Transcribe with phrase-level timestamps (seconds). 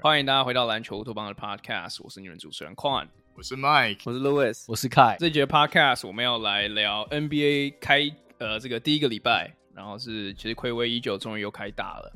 [0.00, 5.16] 欢迎大家回到篮球乌托邦的 Podcast，我是你们主持人 Quan，我是 Mike，我是 Louis，我是 Kai。
[5.18, 12.12] 这节 Podcast 我们要来聊 NBA 开呃这个第一个礼拜，然后是其实暌违已久，终于又开打了。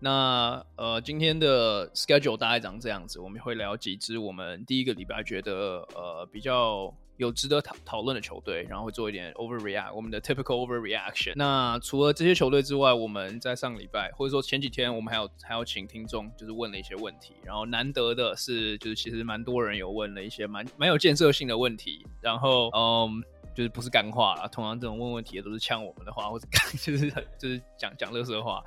[0.00, 6.92] 那呃今天的 schedule 大概长这样子，我们会聊几支我们第一个礼拜觉得呃比较。
[7.16, 11.32] 有值得讨讨论的球队，然后会做一点 overreact，我们的 typical overreaction。
[11.36, 17.32] 那除了这些球队之外，我们在上个礼拜或者说前几天，我们还有还有请听众就是问了一些问题。
[17.44, 22.04] 然后难得的是，就是其实蛮多人有问了一些蛮蛮有建设性的问题。
[22.20, 23.22] 然后嗯，
[23.54, 26.48] 就是不是干话啦，通常这种问问题的都是呛我们的话，或者
[26.82, 27.08] 就是
[27.38, 28.60] 就是讲讲乐色话。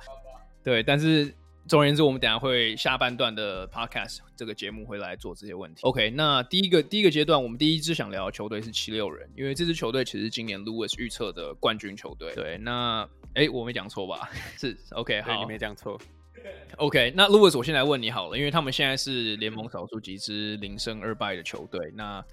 [0.68, 1.32] 对，但是。
[1.68, 5.82] 总而言之，我们等下会下半段的 podcast 这个节目会来做这些问题。
[5.82, 12.34] OK，那第一个第一个阶段，我们第一支想聊的球队是七六人，因为这支球队其实今年 Lewis 预测的冠军球队。
[12.34, 14.30] 对，那哎，我没讲错吧？
[14.56, 16.00] 是 OK，好，你没讲错。
[16.78, 21.92] OK，那 Lewis，我先来问你好了，因为他们现在是联盟少数几支零胜二败的球队。
[21.94, 22.24] 那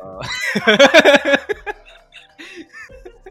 [0.00, 0.18] 呃。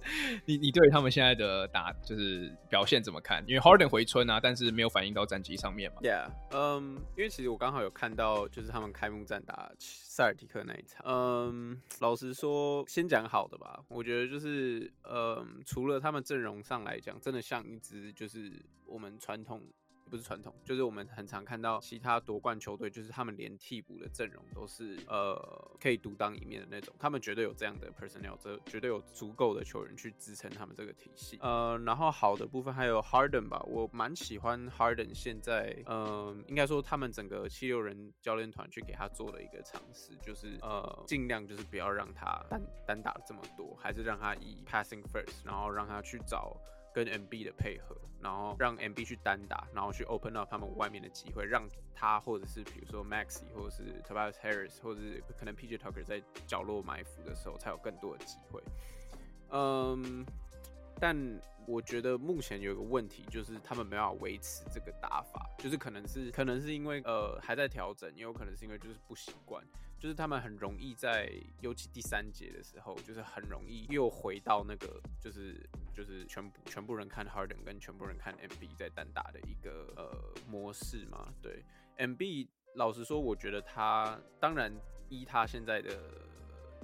[0.46, 3.44] 你你对他们现在的打就是表现怎么看？
[3.48, 5.98] 因为 Harden 回春啊，但是没有反映到战绩上面嘛。
[6.02, 11.04] Yeah，嗯、因为其实我刚好有看到，就是他们开幕战打塞尔提克那一场。
[11.06, 13.84] 嗯、老实说，先讲好的吧。
[13.90, 18.52] 我觉得就是，嗯、除了他们阵容上来讲，真的像一支就是
[18.86, 19.62] 我们传统。
[20.10, 31.38] 不是传统，就是我们很常看到其他夺冠球队，就是他们连替补的阵容都是呃可以独当一面的那种，他们绝对有这样的 personnel，这绝对有足够的球员去支撑他们这个体系。
[31.42, 46.56] 呃，然后好的部分还有 Harden 吧，我蛮喜欢 Harden 现在，嗯、应该说他们整个七六人教练团去给他做了一个尝试，就是呃尽量就是不要让他单单打这么多，还是让他以 passing first，然后让他去找。
[46.98, 58.60] 跟 MB 的配合，然后让 MB 去单打，然后去 open up 他们外面的机会，让他或者是比如说 Maxi 或者是 Tobias Harris 或者是可能 PJ Tucker 在角落埋伏的时候才有更多的机会。
[59.52, 60.26] 嗯，
[61.00, 61.16] 但
[61.66, 69.64] 我觉得目前有一个问题，就是他们没办法维持这个打法，就是可能是可能是因为呃还在调整，也有可能是因为就是不习惯。
[70.00, 71.28] 就是他们很容易在，
[71.60, 75.60] 尤其第三节的时候，就是很容易又回到那个，就是
[75.92, 80.12] 就是全部全部人看 Harden 跟全部人看 MB 在单打的一个呃
[80.48, 81.34] 模式嘛。
[81.42, 81.66] 对
[81.98, 84.72] ，MB 老实说，我觉得他当然
[85.10, 86.00] 依他现在的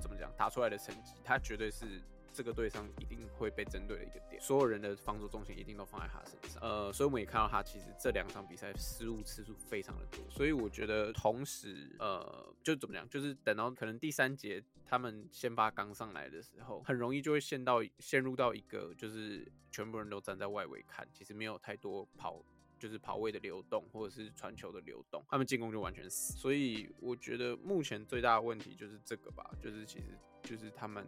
[0.01, 2.01] 怎么讲打出来的成绩，他绝对是。
[2.33, 6.61] 这个队上一定会被针对的一个点，所有人的防守重心一定都放在他身上。
[6.61, 10.19] 呃，所以我们也看到他其实这两场比赛失误次数非常的多。
[10.29, 22.43] 所以我觉得，同时，呃，就怎么讲，就是等到可能第三节他们先发刚上来的时候，很容易就会陷到陷入到一个就是全部人都站在外围看，其实没有太多跑
[22.79, 26.33] 就是跑位的流动或者是传球的流动，他们进攻就完全死。
[26.33, 31.05] 所以我觉得目前最大的问题就是这个吧，就是其实就是他们。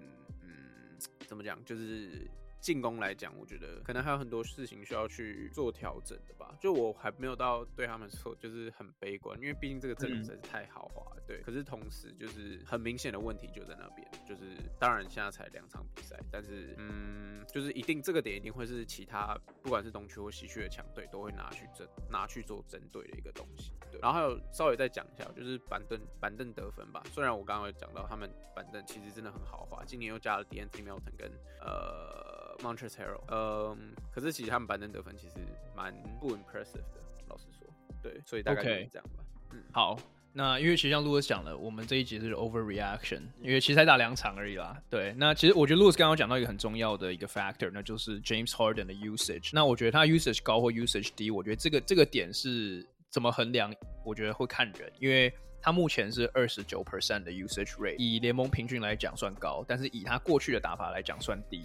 [1.27, 1.57] 怎么讲？
[1.65, 2.27] 就是
[2.59, 6.55] 进攻来讲，我觉得可能还有很多事情需要去做调整的吧。
[6.59, 11.21] 就我还没有到对他们说，就是很悲观，因为毕竟这个阵容实在是太豪华了。
[11.27, 23.71] 对，可是同时就是很明显的问题就在那边，就是当然现在才两场比赛，但是嗯，就是一定这个点一定会是其他不管是东区或西区的强队都会拿去针拿去做针对的一个东西。
[23.91, 27.03] 对，然后还有稍微再讲一下，就是板凳板凳得分吧。
[27.11, 35.35] 虽然我刚刚有讲到他们板凳其实真的很豪华，今年又加了 De'Anthony Melton 跟呃 Montrezl Harrell，嗯，可是其实他们板凳得分其实
[35.75, 37.67] 蛮不 impressive 的，老实说。
[38.01, 39.23] 对，所以大概就是这样吧。
[39.51, 39.99] 嗯，好。
[40.37, 44.77] 那因为其实像 Louis 讲了，我们这一集是 overreaction，因为其实才打两场而已啦。
[44.89, 49.51] 对，那其实我觉得 Louis 刚刚讲到一个很重要的一个 factor，那就是 James Harden 的 usage。
[49.53, 53.73] 那我觉得他 usage 高或 usage 低，我觉得这个这个点是怎么衡量？
[54.03, 61.63] 我觉得会看人，因为他目前是二十九 percent 的 usage rate，以联盟平均来讲算高，但是以他过去的打法来讲算低，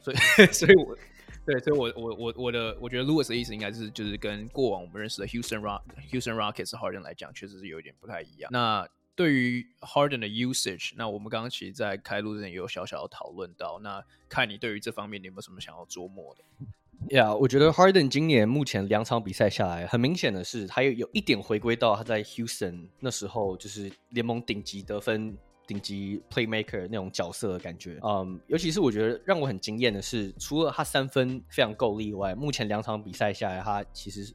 [0.00, 0.16] 所以
[0.52, 0.96] 所以我。
[1.44, 5.82] 对，所以我，我我我的，我觉得 Louis 的意思应该是，就是跟过往我们认识的 Houston Rock、
[6.12, 8.48] Houston Rockets Harden 来讲，确实是有一点不太一样。
[8.52, 13.80] 那对于 Harden 的 usage，那我们刚刚其实，在开录之前也有小小的讨论到。
[13.82, 17.16] 那看你对于这方面，你有没有什么想要琢磨的？
[17.16, 25.36] 呀我觉得 Harden 今年目前两场比赛下来，很明显的是，他有有一点回归到他在 Houston 那时候，就是联盟顶级得分。
[25.72, 34.34] 顶级 playmaker 那种角色的感觉，嗯，尤其是我觉得让我很惊艳的是，除了他三分非常够力以外，目前两场比赛下来，他其实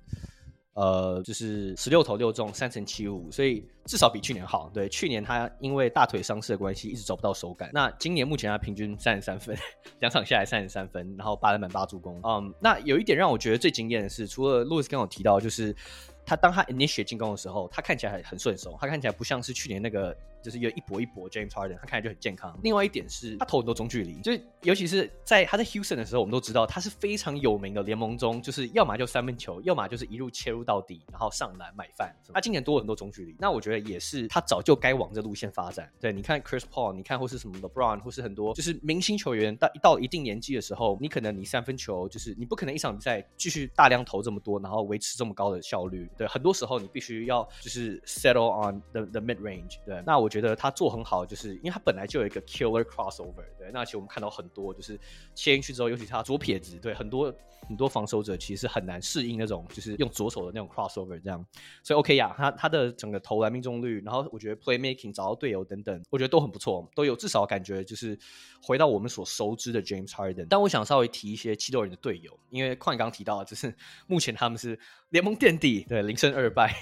[0.73, 4.69] 呃，就是十六投六中，三成七五，所以至少比去年好。
[4.73, 7.69] 对，去年他因为大腿伤势的关系，一直找不到手感。
[7.71, 9.55] 那今年目前他平均三十三分，
[10.01, 12.19] 两场下来三十三分，然后八篮板八助攻。
[12.23, 15.75] 嗯，那有一点让我觉得最惊艳的是，除了路易斯刚刚提到，就是
[16.23, 20.15] 他当他 initiate 进攻的时候，他看起来很很顺手，他看起来不像是去年那个。
[20.41, 22.57] 就是有一搏一搏，James Harden，他看起来就很健康。
[22.63, 32.15] 另外一点是他投很多中距离，就是尤其是在他在 Houston 的时候，我们都知道他是非常有名的联盟中，就是要么就三分球，要么就是一路切入到底，然后上篮买饭。
[32.33, 35.91] 他今年多了很多中距离，那我觉得也是他早就该往这路线发展。
[35.99, 46.09] 对，你看 Chris Paul，你看或是什么 LeBron，或是很多就是明星球员到一到一定年纪的时候，你可能你三分球就是你不可能一场比赛继续大量投这么多，然后维持这么高的效率。
[46.17, 49.77] 对，很多时候你必须要就是 settle on the the mid range。
[49.85, 51.25] 对，那我我觉得他做很好。
[51.25, 54.99] 就是因为他本来就有一个 killer crossover，对，那其实我们看到很多就是
[55.33, 57.33] 切进去之后，尤其是他左撇子，对，很多
[57.67, 61.45] 很多防守者其实很难适应那种就是用左手的那种 crossover 这样，
[61.81, 68.17] 所以 OK 呀，他他的整个投篮命中率，然后我觉得 playmaking 找到队友等等，我觉得都很不错，都有至少感觉就是
[68.61, 70.45] 回到我们所熟知的 James Harden。
[70.49, 73.73] 但我想稍微提一些七六人的队友，因为矿刚提到，就是
[74.05, 74.79] 目前他们是
[75.09, 76.73] 联盟垫底，对，零胜二败。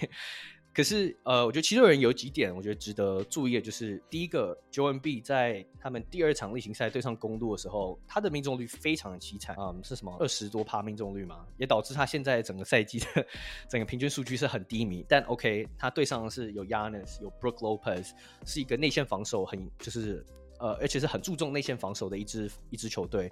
[0.75, 13.25] 可是，呃，我觉得七六人有几点，我觉得值得注意的，就是第一个，Joel Embiid 在他们第二场例行赛对上公鹿的时候，他的命中率非常的凄惨啊，是什么二十多趴命中率嘛，也导致他现在整个赛季的
[13.69, 15.05] 整个平均数据是很低迷。
[15.07, 18.09] 但 OK，他对上的是有 Giannis，有 Brook Lopez，
[18.45, 20.25] 是一个内线防守很就是
[20.59, 23.31] 呃，而且是很注重内线防守的一支一支球队。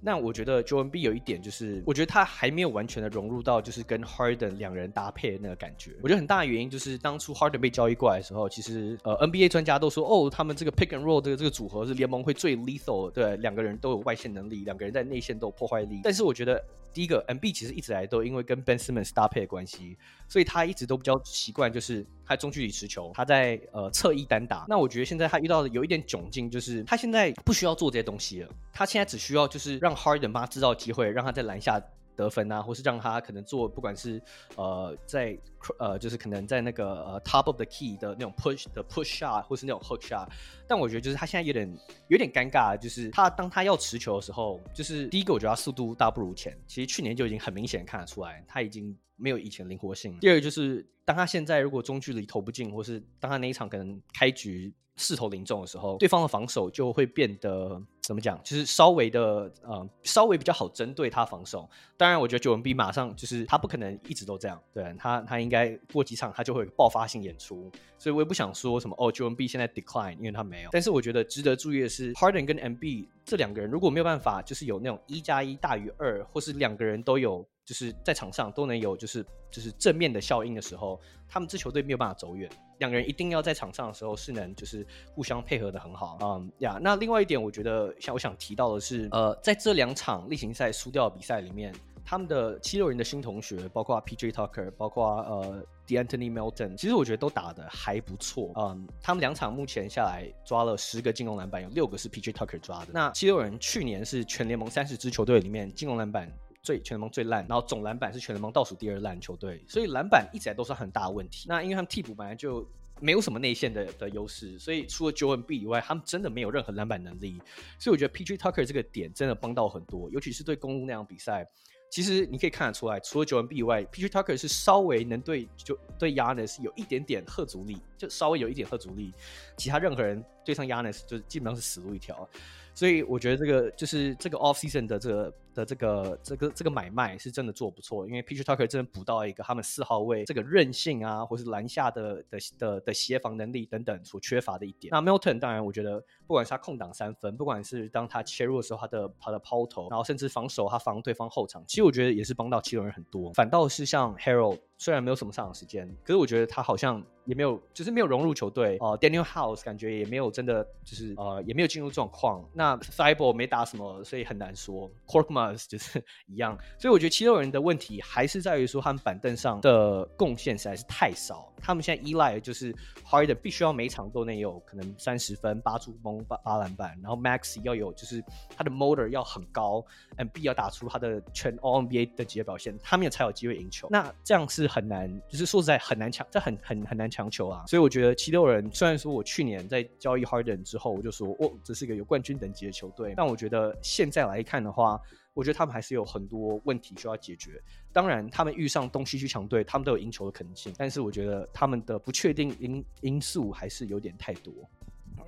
[0.00, 5.96] 那我觉得 Joel Embiid 有一点就是，我觉得他还没有完全的融入到就是跟 Harden 两人搭配的那个感觉。
[6.02, 16.00] 我觉得很大的原因就是当初 Harden 被交易过来的时候，其实呃 NBA 专家都说，哦，他们这个 Pick and Roll 这个这个组合是联盟会最 lethal 的，对，两个人都有外线能力，两个人在内线都有破坏力。
[16.04, 16.62] 但是我觉得。
[16.90, 19.96] 第一个 m b 其实一直来都因为跟 Ben Simmons 搭配的关系，
[20.26, 24.66] 所以他一直都比较习惯，就是他中距离持球，他在呃侧翼单打。
[24.68, 31.82] 那我觉得现在他遇到的有一点窘境，就是他现在不需要做这些东西了，他现在只需要就是让 Harden 帮他制造机会，让他在篮下。
[32.18, 34.20] 得分啊，或是让他可能做，不管是
[34.56, 35.38] 呃在
[35.78, 40.26] 呃就是可能在那个呃 top of the key 的那种 push 的 push shot，或是那种 hook shot。
[40.66, 41.72] 但我觉得就是他现在有点
[42.08, 50.18] 有点尴尬，就是他当他要持球的时候，就是第一个我觉得他速度大不如前，其实去年就已经很明显看得出来，他已经没有以前灵活性。
[50.20, 54.72] 第二个就是当他现在如果中距离投不进，或是当他那一场可能开局。
[55.00, 58.36] 势头零中的时候，对方的防守就会变得怎么讲？
[58.42, 61.70] 就是稍微的，呃，稍微比较好针对他防守。
[61.96, 67.70] 当然，我觉得九文 B 马上就是他不可能一直都这样，对他，他应该过几场他就会有爆发性演出。
[67.96, 70.70] 所以我也不想说什么哦，九文 B 现在 decline，因为他没有。
[70.72, 77.46] 但是我觉得值得注意的是，Harden 跟 MB 这两个人如果没有办法，就是有那种一加一大于二，或是两个人都有。
[77.68, 80.98] 就是在场上都能有就是就是正面的效应的时候，
[81.28, 82.50] 他们这球队没有办法走远。
[82.78, 86.16] 两个人一定要在场上的时候是能就是互相配合的很好。
[86.22, 91.74] 嗯呀，那另外一点，我觉得像我想提到的是，呃，在这两场例行赛输掉比赛里面，
[92.06, 98.50] 他们的七六人的新同学，包括 PJ Tucker，包括呃 De'Anthony Melton，其实我觉得都打得还不错。
[98.56, 102.92] 嗯，他们两场目前下来抓了十个进攻篮板，有六个是 PJ Tucker 抓的。
[102.94, 106.32] 那七六人去年是全联盟三十支球队里面进攻篮板。
[106.62, 111.46] 最全联盟最烂，然后总篮板是全联盟倒数第二烂球队，所以篮板一直来都是很大的问题。
[111.48, 112.68] 那因为他们替补本来就
[113.00, 117.40] 没有什么内线的的优势，所以除了 j o e n B 以外，他们真的没有任何篮板能力。
[117.78, 121.48] 所以我觉得 PJ Tucker 这个点真的帮到很多，尤其是对公路那场比赛。
[121.90, 129.14] 其实你可以看得出来，除了 j o e n B 以外，PJ Tucker 是稍微能对就对 Giannis 有一点点吓阻力，就稍微有一点吓阻力。
[129.56, 132.28] 其他任何人对上 Yannis 就基本上是死路一条。
[132.74, 144.90] 所以我觉得这个就是这个 off season 的这个的这个这个这个买卖是真的做不错，因为 PJ Tucker 真的补到一个他们四号位这个韧性啊，或是篮下的的的的协防能力等等所缺乏的一点。
[144.92, 153.32] 那 Milton 当然我觉得不管是他空档三分，不管是当他切入的时候他的他的抛投，然后甚至防守他防对方后场，其实我觉得也是帮到七六人很多。
[153.32, 162.42] 反倒是像 Harold 虽然没有什么上场时间，可是我觉得他好像也没有就是没有融入球队哦、呃、，Daniel House 感觉也没有真的就是呃也没有进入状况。
[162.54, 164.90] 那那 Thybulle 没打什么，所以很难说。
[165.06, 171.52] c o r k m a s 就是 一样，所以我觉得七六人的问题还是在于说他们板凳上的贡献实在是太少。
[171.60, 172.72] 他们现在依赖的就是
[173.04, 178.22] Harden 必须要每场都能有可能三十分、八助攻、八八篮板，然后 Max 要有就是
[178.56, 179.84] 他的 motor 要很高
[180.18, 183.88] ，Embiid 要打出他的全 All NBA 的级别表现，他们也才有机会赢球。
[183.90, 187.64] 那这样是很难，就是说实在很难强，这很很很难强求啊。
[187.66, 195.00] 所以我觉得七六人虽然说我去年在交易 Harden 之后，我就说哦，这是一个有冠军等级的球队，但我觉得现在来看的话，
[195.34, 197.60] 我觉得他们还是有很多问题需要解决。
[197.92, 204.52] 当然，他们遇上东西区强队，他们都有赢球的可能性，但是我觉得他们的不确定因因素还是有点太多。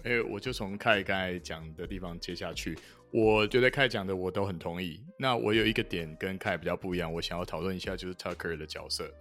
[0.04, 2.78] 哎、欸，我就从凯刚才讲的地方接下去。
[3.12, 5.00] 我觉得凯讲的我都很同意。
[5.18, 9.12] 那我有一个点跟凯比较不一样，我想要讨论一下，就是 Tucker 的角色。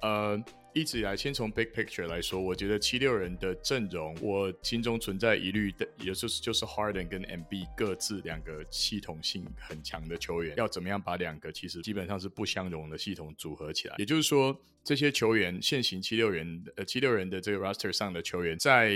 [0.00, 13.94] 呃，一直以来，先从 Big Picture 来说，我觉得七六人的阵容，我心中存在疑虑的，也就是就是 Harden 跟 MB 各自两个系统性很强的球员，要怎么样把两个其实基本上是不相容的系统组合起来？
[13.98, 18.92] 也就是说，这些球员现行七六人呃七六人的这个 Roster 上的球员在。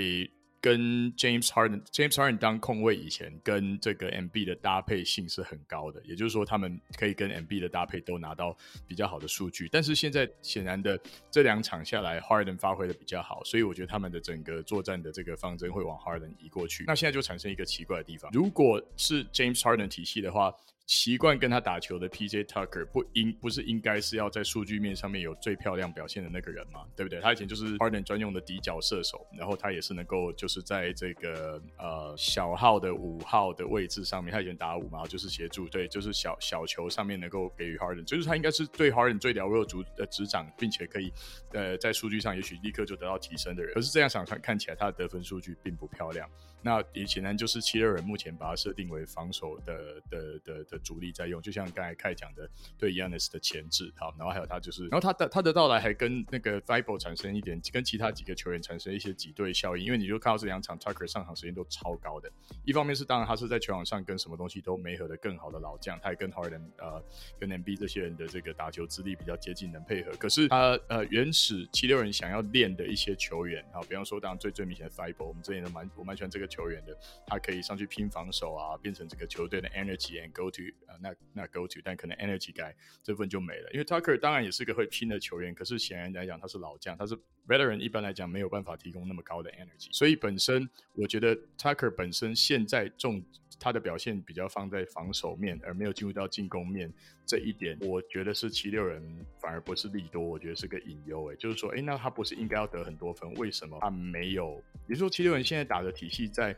[0.61, 9.69] 跟 James Harden James Harden 当控卫以前，跟这个 MB 的搭配性是很高的，也就是说，他们可以跟 MB 的搭配都拿到比较好的数据。
[9.71, 10.99] 但是现在显然的，
[11.31, 16.85] 这两场下来，Harden 发挥的比较好，所以我觉得他们的整个作战的这个方针会往 Harden 移过去。
[16.87, 20.55] 那现在就产生一个奇怪的地方，如果是 James Harden 体系的话。
[20.87, 26.87] 习惯跟他打球的 PJ Tucker 不应不是应该是要在数据面上面有最漂亮表现的那个人吗？
[26.95, 27.21] 对不对？
[27.21, 41.13] 他以前就是 Harden 专用的底角射手，然后他也是能够就是在这个呃小号的五号的位置上面，他以前打五嘛，就是协助，对，就是小小球上面能够给予 Harden，就是他应该是对 Harden 最了若指呃指掌，并且可以
[41.53, 43.75] 呃在数据上也许立刻就得到提升的人。
[43.75, 46.31] 可是这样想看看起来，他的得分数据并不漂亮。
[46.67, 62.29] 那也显然就是七六人目前把它设定为防守的的的的主力在用，就像刚才开讲的对 Giannis 的前置，好，然后还有他就是，然后他的他的到来还跟那个 Thibault 产生一点，跟其他几个球员产生一些挤兑效应，因为你就看到这两场 Tucker 上场时间都超高的，
[62.65, 67.01] 一方面是当然他是在球场上跟什么东西都没合的更好的老将，他也跟 Harden 呃
[67.39, 76.97] 跟 NB 这些人的这个打球资历比较接近，能配合，可是他呃原始七六人想要练的一些球员，好，比方说当然最最明显的 Thibault，我们之前都蛮我蛮喜欢这个球球员的，
[77.27, 82.73] 他可以上去拼防守啊，变成这个球队的 energy and go to 啊、呃，那那 go to，但可能 energy guy
[83.03, 83.71] 这份就没了。
[83.73, 87.15] 因为 Tucker 当然也是个会拼的球员，可是显然来讲他是老将，他是
[87.47, 89.89] veteran，一般来讲没有办法提供那么高的 energy。
[89.93, 93.23] 所以本身我觉得 Tucker 本身现在重
[93.59, 96.93] 他的表现比较放在防守面，而没有进入到进攻面
[97.27, 99.03] 这一点，我觉得是七六人
[99.41, 101.33] 反而不是利多，我觉得是个隐忧。
[101.33, 103.33] 哎，就是说，哎，那他不是应该要得很多分？
[103.35, 104.63] 为什么他没有？
[104.87, 106.57] 也就是说，七六人现在打的体系在。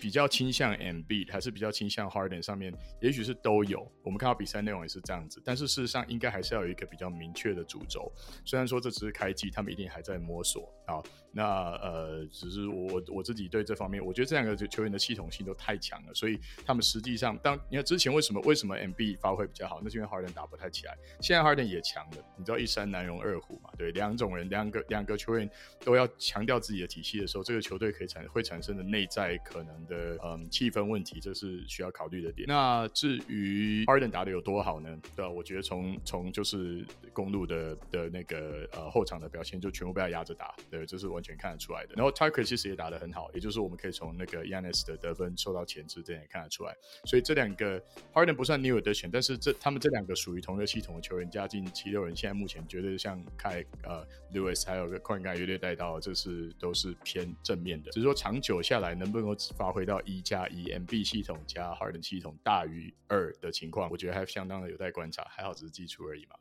[0.00, 3.80] 比较倾向 M B，还是比较倾向 Harden 上面，也许是都有。
[4.04, 8.08] 我们看到比赛内容也是这样子，但是事实上应该还是要有一个比较明确的主轴。
[8.44, 11.04] 虽然说这只是开机，他们一定还在摸索好。
[11.30, 11.44] 那
[11.76, 20.96] 呃，只是我我自己对这方面，我觉得这两个球员的系统性都太强了，所以他们实际上，当你看之前为什么为什么 M B 发挥比较好，那是因为 Harden 打不太起来。
[21.20, 23.70] 现在 Harden 也强了，你知道一山难容二虎嘛？
[23.76, 25.48] 对，两种人，两个两个球员
[25.84, 32.48] 都要强调自己的体系的时候，这个球队可以产会产生的内在可能的嗯气氛问题，这是需要考虑的点。
[32.48, 34.98] 那至于 Harden 打的有多好呢？
[35.14, 35.30] 对吧？
[35.30, 41.08] 我觉得从从就是公路的的那个呃后场的表现，就全部被他压着打，对，这是。
[41.08, 46.76] 完全看得出来的，然后 Tucker 其实也打得很好，也就是我们可以从那个 Giannis 的得分受到牵制，这点也看得出来。
[47.06, 47.82] 所以这两个
[48.12, 57.90] Harden 不算 new addition，但是这他们这两个属于同一个系统的球员加进七六人，现在目前绝对像凯呃 Lewis 还有个矿盖约略带到，这是都是偏正面的。
[57.90, 65.24] 只是说长久下来能不能够发挥到一加一 MB 系统加 Harden 系统大于二的情况，我觉得还相当的有待观察。
[65.24, 66.36] 还好只是基础而已嘛。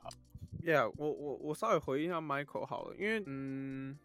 [0.62, 3.98] Yeah，我我我稍微回应一下 Michael 好了，因为嗯。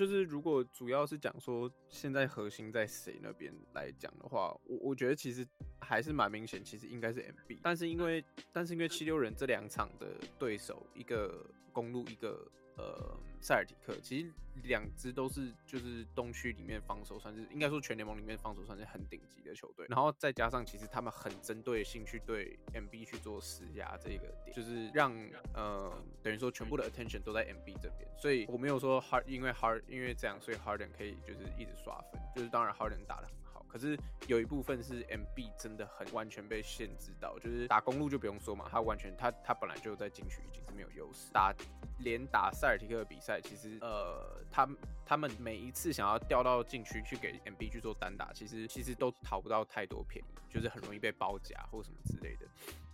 [0.00, 5.46] 就是如果主要是讲说现在核心在谁那边来讲的话，我我觉得其实
[5.78, 10.06] 还是蛮明显，其实应该是 MB，但是因为但是因为七六人这两场的
[10.38, 14.32] 对手，一个公路，一个呃塞尔提克，其实。
[14.64, 25.16] 两支都是就是东区里面防守算是应该说全联盟里面防守算是很顶级的球队，然后再加上其实他们很针对性去对 MB 去做施压这个点，就是让
[25.54, 25.90] 呃
[26.22, 33.39] 等于说全部的 attention 都在 MB 这边，所以我没有说 Hard 因为 Hard 因为这样所以 Harden 可以就是一直刷分，就是当然 Harden 打得很好，
[33.70, 41.54] 可是有一部分是 MB 真的很完全被限制到，就是打公路就不用说嘛，他完全他他本来就在禁区已经是没有优势，打
[41.98, 44.38] 连打塞尔提克的比赛其实呃。
[44.52, 44.68] 他
[45.06, 52.46] 他们每一次想要调到禁区去给 MB 去做单打，其实其实都讨不到太多便宜，就是很容易被包夹或什么之类的。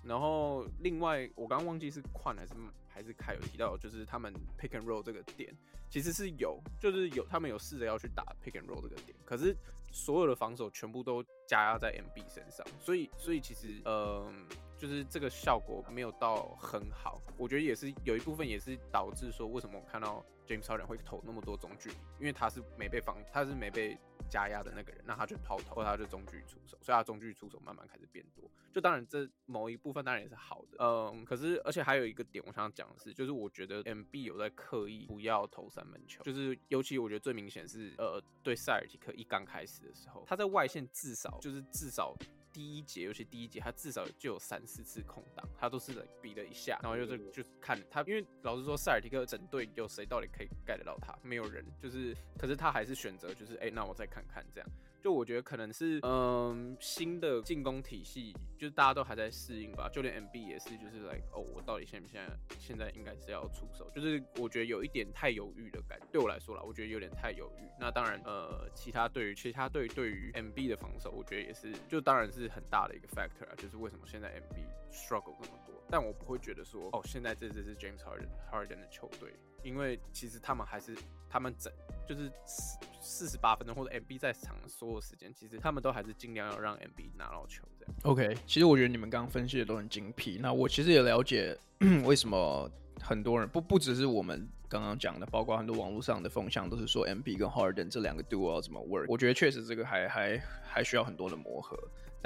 [0.03, 2.53] 然后另外我刚忘记是宽还是
[2.91, 4.31] 还是凯有提到，就是他们
[4.61, 5.51] pick and roll 这个点
[5.89, 9.57] 其实是有，就是有他们有试着要去打 pick and roll 这个点，可是
[9.97, 14.47] 所有的防守全部都加压在 MB 身上，所以所以其实嗯。
[14.77, 17.21] 就是这个效果没有到很好。
[17.37, 23.99] 我觉得也是有一部分也是导致说为什么我看到 James Harden 会投那么多中距，因为他是没被防，他是没被
[24.31, 28.49] 加压的那个人，那他就抛投，他就中距出手，所以他中距出手慢慢开始变多。
[28.73, 42.15] 就当然这某一部分当然也是好的，嗯，可是而且还有一个点我想讲的是，就是我觉得 MB 有在刻意不要投三分球，就是尤其我觉得最明显是呃对塞尔提克一刚开始的时候，他在外线至少就是至少。
[42.57, 51.15] 第一节，尤其第一节，他至少就有三四次空档，他都是比了一下，然后就是就看他，因为老实说，塞尔提克整队有谁到底可以盖得到他？
[51.23, 54.71] 没有人，就是，可是他还是选择就是，哎、欸，那我再看看这样。
[55.07, 59.89] 就我觉得可能是，嗯，新的进攻体系，就是大家都还在适应吧。
[59.89, 63.89] 就连 MB 也是，就是来，哦，我到底现不现在现在应该是要出手？
[63.95, 67.69] 就是我觉得有一点太犹豫的感觉，对我来说啦，我觉得有点太犹豫。
[67.79, 73.55] 那当然，呃，其他对于其他队对于 MB 的防守，我觉得也是，就当然是很大的一个 factor 啊。
[73.57, 74.59] 就是为什么现在 MB
[74.91, 75.81] struggle 那么多？
[75.89, 79.33] 但我不会觉得说，哦，现在这支是 James Harden Harden 的球队，
[79.67, 80.95] 因为其实他们还是
[81.29, 81.73] 他们整
[82.07, 87.95] 就是四四十八分钟或者 MB 在场的所有时间，其实他们都还是尽量要让 MB 拿到球这样。
[88.05, 90.39] OK，其实我觉得你们刚刚分析的都很精辟。
[90.41, 91.59] 那我其实也了解
[92.05, 92.71] 为什么
[93.01, 99.07] 很多人不不只是我们刚刚讲的，包括很多网络上的风向都是说 MB 跟 Harden 这两个 duo 要怎么 work。
[99.09, 101.77] 我觉得确实这个还还还需要很多的磨合。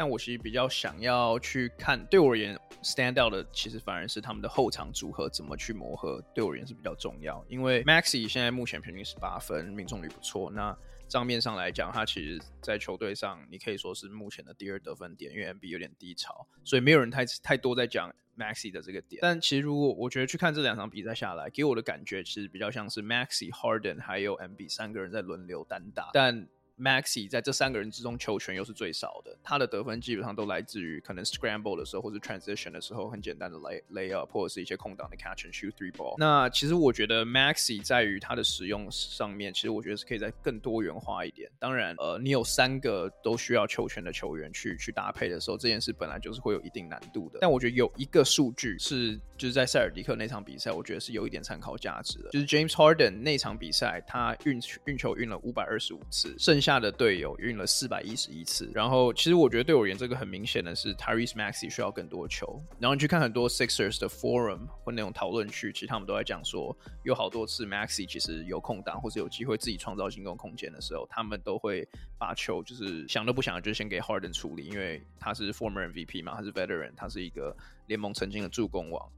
[0.00, 7.44] 但我其实比较想要去看，对我而言，stand out 的其实反而是他们的后场组合怎么去磨合，对我而言是比较重要。
[7.50, 10.50] 因为 Maxi 现在目前平均十八分，命中率不错。
[10.50, 10.74] 那
[11.06, 19.18] 账面上来讲，他其实在球队上，你可以说是目前的第二得分点，因为 MB 有点低潮，所以没有人太太多在讲 Maxi 的这个点。
[19.20, 26.48] 但其实如果我觉得去看这两场比赛下来，给我的感觉其实比较像是 Maxi、Harden 还有 MB 三个人在轮流单打，但
[26.80, 36.14] Maxi 在这三个人之中球权又是最少的，他的得分基本上都来自于可能 scramble 的时候或者 transition 的时候很简单的 lay lay up 或者是一些空档的 catch and shoot three ball。
[36.16, 41.50] 那其实我觉得 Maxi 在于他的使用上面，其实我觉得是可以再更多元化一点。
[41.58, 47.40] 当然，呃，你有三个都需要球权的球员去去搭配的时候，这件事本来就是会有一定难度的。
[47.42, 56.69] 但我觉得有一个数据是就是在塞尔迪克那场比赛，我觉得是有一点参考价值的，就是 James Harden 那场比赛他运运球运了五百二十五次，剩下。
[56.70, 62.62] 下的队友运了四百一十一次，然后其实我觉得对我而言，这个很明显的是 Tyrese Maxey 需要更多球。
[62.78, 77.56] 然后你去看很多 Sixers 的 Forum 或那种讨论区，其实他们都在讲说，有好多次 Maxey 其实有空档或者有机会自己创造进攻空间的时候，他们都会把球就是想都不想就先给 Harden 处理，因为他是 Former MVP 嘛，他是 Veteran，他是一个
[77.88, 79.10] 联盟曾经的助攻王。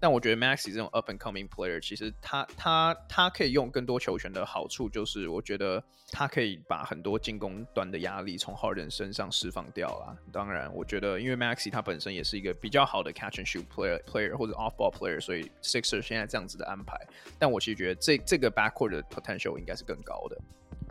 [0.00, 10.16] 但我觉得 Maxi 这种 up and coming player，其实他他他可以用更多球权的好处，就是我觉得他可以把很多进攻端的压力从 Harden 身上释放掉了。
[10.32, 16.96] 当然，我觉得因为 Maxi 他本身也是一个比较好的 catch and shoot player player 或者 off ball player，所以 Sixer 现在这样子的安排，
[17.38, 20.40] 但我其实觉得这这个 backcourt 的 potential 应该是更高的。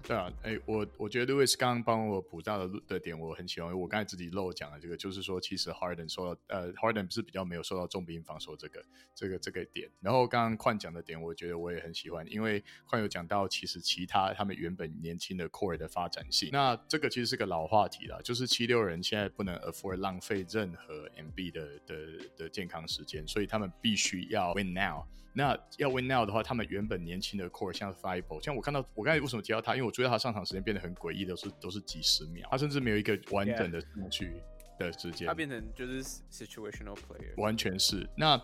[0.04, 3.78] 对啊，哎，我我觉得 Louis 刚刚帮我补到的的点，我很喜欢。
[3.78, 9.90] 我刚才自己漏讲了这个，就是说，其实 Harden 受到呃，Harden 是比较没有受到重兵防守这个这个这个点。
[10.00, 16.50] 然后刚刚宽讲的点，我觉得我也很喜欢，因为宽有讲到其实其他他们原本年轻的 core 的发展性。
[16.52, 21.96] 那这个其实是个老话题了，就是七六人现在不能 afford 浪费任何 MB 的的
[22.36, 25.04] 的健康时间，所以他们必须要 win now。
[25.34, 34.34] 那要 win now 的话，他们原本年轻的 core 像 Fireball，像我看到我刚才为什么提到他，因为我注意到他上场时间变得很诡异，都是都是几十秒，他甚至没有一个完整的数据
[34.78, 38.10] 的时间，他变成就是 situational player，完全是。
[38.16, 38.42] 那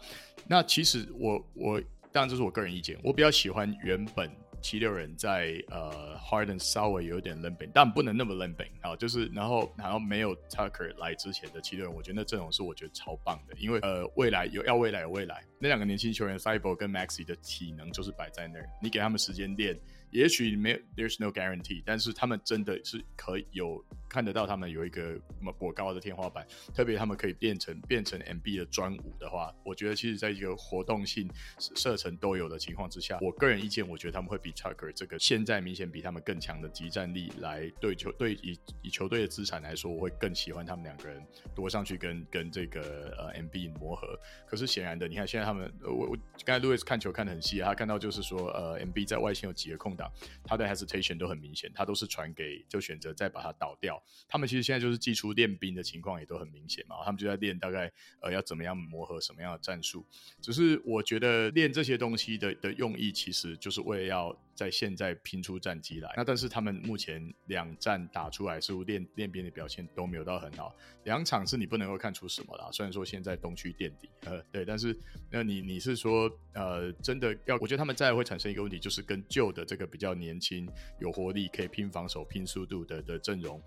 [0.47, 4.31] 那其实我我当然这是我个人意见，我比较喜欢原本。
[4.65, 19.79] 七六人在呃，Harden 稍微有点 limping，但不能那么 limping 啊，就是然后然后没有 Tucker 来之前的七六人，我觉得那阵容是我觉得超棒的，因为呃未来有要未来有未来，那两个年轻球员 Cyber 跟 Maxi 的体能就是摆在那儿，你给他们时间练。
[20.09, 23.83] 也许没有，There's no guarantee，但是他们真的是可以有
[24.15, 26.47] 看得到，他们有一个那么过高的天花板。
[26.73, 41.21] 特别他们可以变成变成 MB 的专武的话，我觉得其实在一个活动性、射程都有的情况之下，我个人意见，我觉得他们会比 Tucker 这个现在明显比他们更强的集战力来对球队以以球队的资产来说，我会更喜欢他们两个人
[41.53, 44.17] 多上去跟跟这个呃 MB 磨合。
[44.47, 50.09] 可是显然的，你看现在他们，我我刚才 Louis 看球看得很细，他看到就是说呃 MB 在外线有几个空档。
[50.45, 54.01] 他的 hesitation 都很明显，他都是传给就选择再把它倒掉。
[54.27, 57.91] 他们其实现在就是祭出练兵的情况也都很明显嘛，他们就在练大概
[58.21, 60.05] 呃要怎么样磨合什么样的战术。
[60.41, 66.13] 只是我觉得练这些东西的的用意其实就是为了要在现在拼出战绩来。
[66.15, 70.75] 那但是他们目前两战打出来，似乎练练兵的表现都没有到很好。
[71.03, 72.69] 两场是你不能够看出什么啦。
[72.71, 74.97] 虽然说现在东区垫底，呃，对，但是
[75.29, 77.55] 那你你是说，呃，真的要？
[77.57, 80.67] 我觉得他们再会产生一个问题，就是跟旧的这个比较年轻、
[80.99, 83.61] 有活力、可以拼防守、拼速度的的阵容。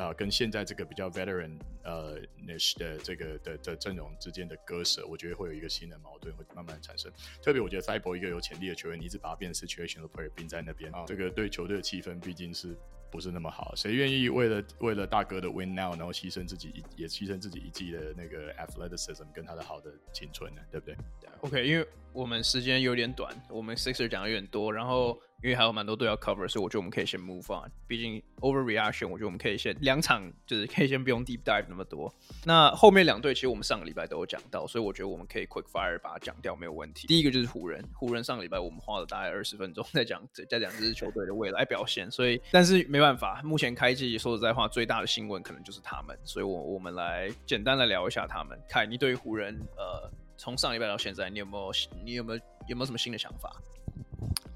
[0.00, 7.12] 啊、呃，跟现在这个比较 veteran 呃 niche 的这个的的阵容之间的割舍，我觉得会有一个新的矛盾会慢慢产生。
[7.42, 12.74] 特别我觉得 Thybulle 一个有潜力的球员，你一直把他变成 situational player，并在那边啊，这个对球队的气氛毕竟是
[13.10, 13.74] 不是那么好。
[13.76, 20.62] 谁愿意为了为了大哥的 win now，然后牺牲自己一也牺牲自己一季的那个 athleticism 跟他的好的青春呢？
[20.70, 20.96] 对不对
[21.42, 25.20] ？OK，因为我们时间有点短，我们 Sixer 讲的有点多，然后。
[25.42, 27.70] 因为还有蛮多队要 cover，所以我觉得我们可以先 move on。
[27.86, 32.12] 毕竟 overreaction，我觉得我们可以先两场就是可以先不用 deep dive 那么多。
[32.44, 37.06] 那后面两队其实我们上个礼拜都有讲到，所以我觉得我们可以 quick fire 把它讲掉没有问题。
[37.06, 48.58] 第一个就是湖人，湖人上个礼拜我们花了大概二十分钟 在讲在讲这支球队的未来表现，所以但是没办法，目前开季说实在话最大的新闻可能就是他们，所以我我们来简单的聊一下他们。
[48.68, 51.72] 凯，你对于湖人呃从上礼拜到现在，你有没有
[52.04, 53.50] 你有没有有没有什么新的想法？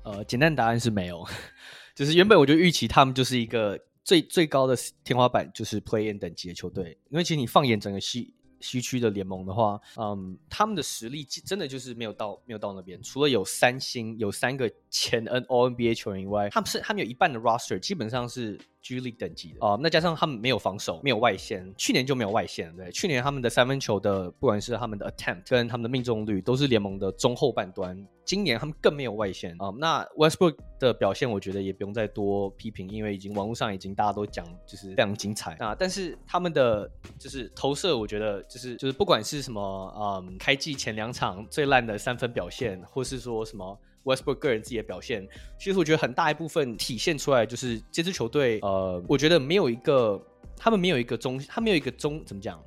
[0.04, 1.26] 呃，简单答案是没有，
[1.96, 6.96] 就是原本我就预期他们就是一个最最高的天花板，就是 play in 等级的球队。
[7.08, 13.02] 因为其实你放眼整个西西区的联盟的话，嗯，他们的实力真的就是没有到没有到那边。
[13.02, 18.58] 除了有三星，有三个前 N O N B A 球员以外，他们是他们有一半的 roster 基本上是。
[18.84, 28.06] 距离等级的哦、呃，那加上他们没有防守，没有外线，去年就没有外线，对，去年他们的三分球的，不管是他们的 attempt 跟他们的命中率，都是联盟的中后半端。
[28.26, 29.72] 今年他们更没有外线啊、呃。
[29.78, 35.74] 那 Westbrook 的表现，我觉得也不用再多批评，因为已经网络上已经大家都讲，就是非常精彩啊。
[35.74, 43.78] 但是他们的就是投射，我觉得就是就是不管是什么，嗯，开季前两场最烂的三分表现，或是说什么。
[44.04, 45.26] Westbrook 个人自己的表现，
[45.58, 50.20] 其实我觉得很大一部分体现出来就是这支球队，呃，我觉得没有一个，
[50.56, 52.62] 他们没有一个中，他们没有一个中，怎么讲？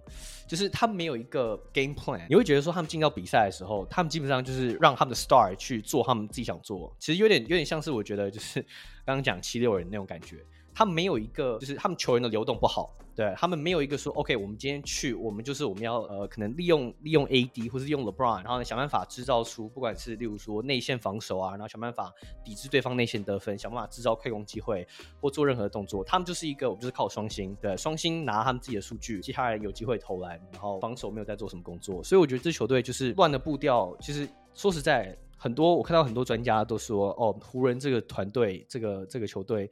[0.48, 2.26] 就是他们没有一个 game plan。
[2.30, 8.62] 你会觉得说他们进到比赛的时候，他们基本上就是让他们的 star 去做他们自己想做，其实有点有点像是我觉得就是
[9.06, 10.38] 刚刚讲七六人那种感觉。
[10.78, 22.14] 他们没有一个，就是他们球员的流动不好，对他们没有一个说，OK，我们今天去，我们就是我们要呃，可能利用利用 AD 或是用 LeBron，然后呢想办法制造出，不管是例如说内线防守啊，然后想办法
[22.46, 24.88] 抵制对方内线得分，想办法制造快攻机会
[25.20, 39.68] 或做任何动作，他们就是一个，我们就是靠双星，对，双星拿他们自己的数据，其他人有机会投篮，然后防守没有在做什么工作，所以我觉得这球队就是乱的步调，其实说实在，很多我看到很多专家都说，哦，湖人这个团队，这个这个球队。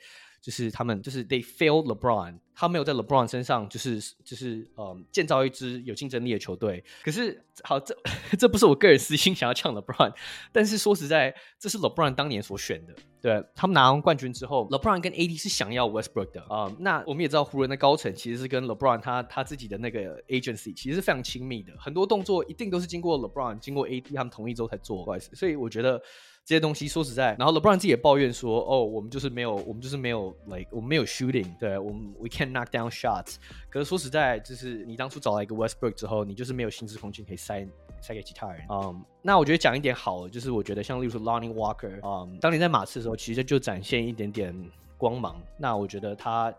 [0.45, 6.83] 就是他们就是 they fail LeBron，他没有在 LeBron 身上就是就是嗯建造一支有竞争力的球队。
[7.03, 7.97] 可是好，这
[8.37, 10.13] 这不是我个人私心想要呛 LeBron，
[10.53, 12.93] 但是说实在，这是 LeBron 当年所选的。
[13.19, 16.77] 对，他们拿完冠军之后，LeBron 跟 AD 是想要 Westbrook 的啊、嗯。
[16.79, 25.03] 那我们也知道湖人的高层其实是跟 LeBron 他他自己的那个 agency 其实是非常亲密的，很多动作一定都是经过 LeBron 经过 AD 他们同意之后才做。
[25.03, 25.99] 不好意思，所以我觉得。
[26.45, 33.37] 这些东西说实在，然后 LeBron 自己也抱怨说：“哦，我们就是没有，我们就是没有，like 我们没有 shooting，对我们 we can't knock down shots。
[33.67, 37.67] 可是说实在，就是你当初找了一个 Westbrook 之后，你就是没有薪资空间可以塞
[37.99, 38.61] 塞给其他人。
[38.69, 44.55] 嗯、那我觉得讲一点好的，就是我觉得像例如说 Lonnie Walker，嗯、um，当年在马刺的时候，其实就展现一点点。”
[44.97, 46.53] 光芒，那我觉得他，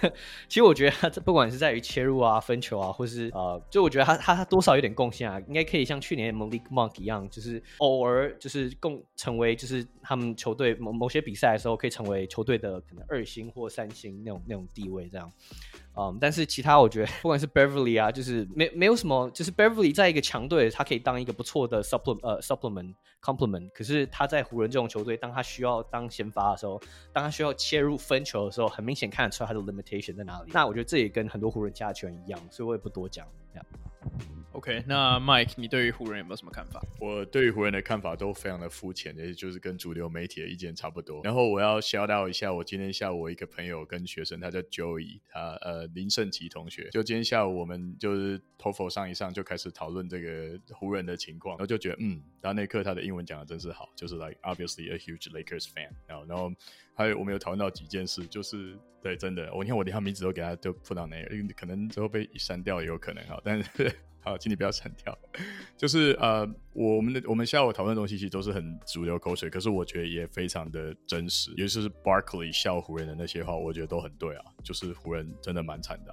[0.48, 15.30] 其实我觉得他不管是在于切入啊、分球啊，或是呃，就我觉得他他他多少有点贡献啊，应该可以像去年 Malik Monk 一样，就是偶尔就是共成为就是他们球队某某些比赛的时候，可以成为球队的可能二星或三星那种那种地位这样。
[16.00, 23.68] 嗯，但是其他我觉得不管是 Beverly 啊，就是没没有什么，就是 Beverly 在一个强队，他可以当一个不错的 supplement 呃 supplement complement。
[23.74, 26.80] 可是他在湖人这种球队，当他需要当先发的时候，
[27.12, 30.52] 当他需要切入分球的时候，很明显看得出来他的 limitation 在哪里。
[30.52, 33.26] 那我觉得这也跟很多湖人家权一样，所以我也不多讲。
[34.58, 36.82] OK，那 Mike，你对于湖人有没有什么看法？
[37.00, 41.20] 我对于湖人的看法都非常的肤浅，也就是跟主流媒体的意见差不多。
[41.22, 46.90] 然后我要 shout out 一下，我今天下午我一个朋友跟学生，他叫 Joey，他呃林胜奇同学。
[46.90, 55.88] 就今天下午我们就是 TOEFL 上一上就开始讨论这个湖人的情况，然后就觉得嗯，然后那刻他的英文讲的真是好，就是 like obviously a huge Lakers fan。
[56.04, 56.52] 然后然后
[56.94, 63.92] 还有我们有讨论到几件事，就是对真的，我你看我连他名字都给他都 put 到那里，因为可能之后被删掉也有可能哈，但是。
[64.32, 65.16] 啊，请你不要删掉。
[65.76, 71.50] 就是呃，我们的我们下午讨论的东西其实都是很主流口水，可是我觉得也非常的真实。
[71.56, 74.44] 尤其是 Barkley 笑湖人的那些话，我觉得都很对啊。
[74.62, 76.12] 就是湖人真的蛮惨的。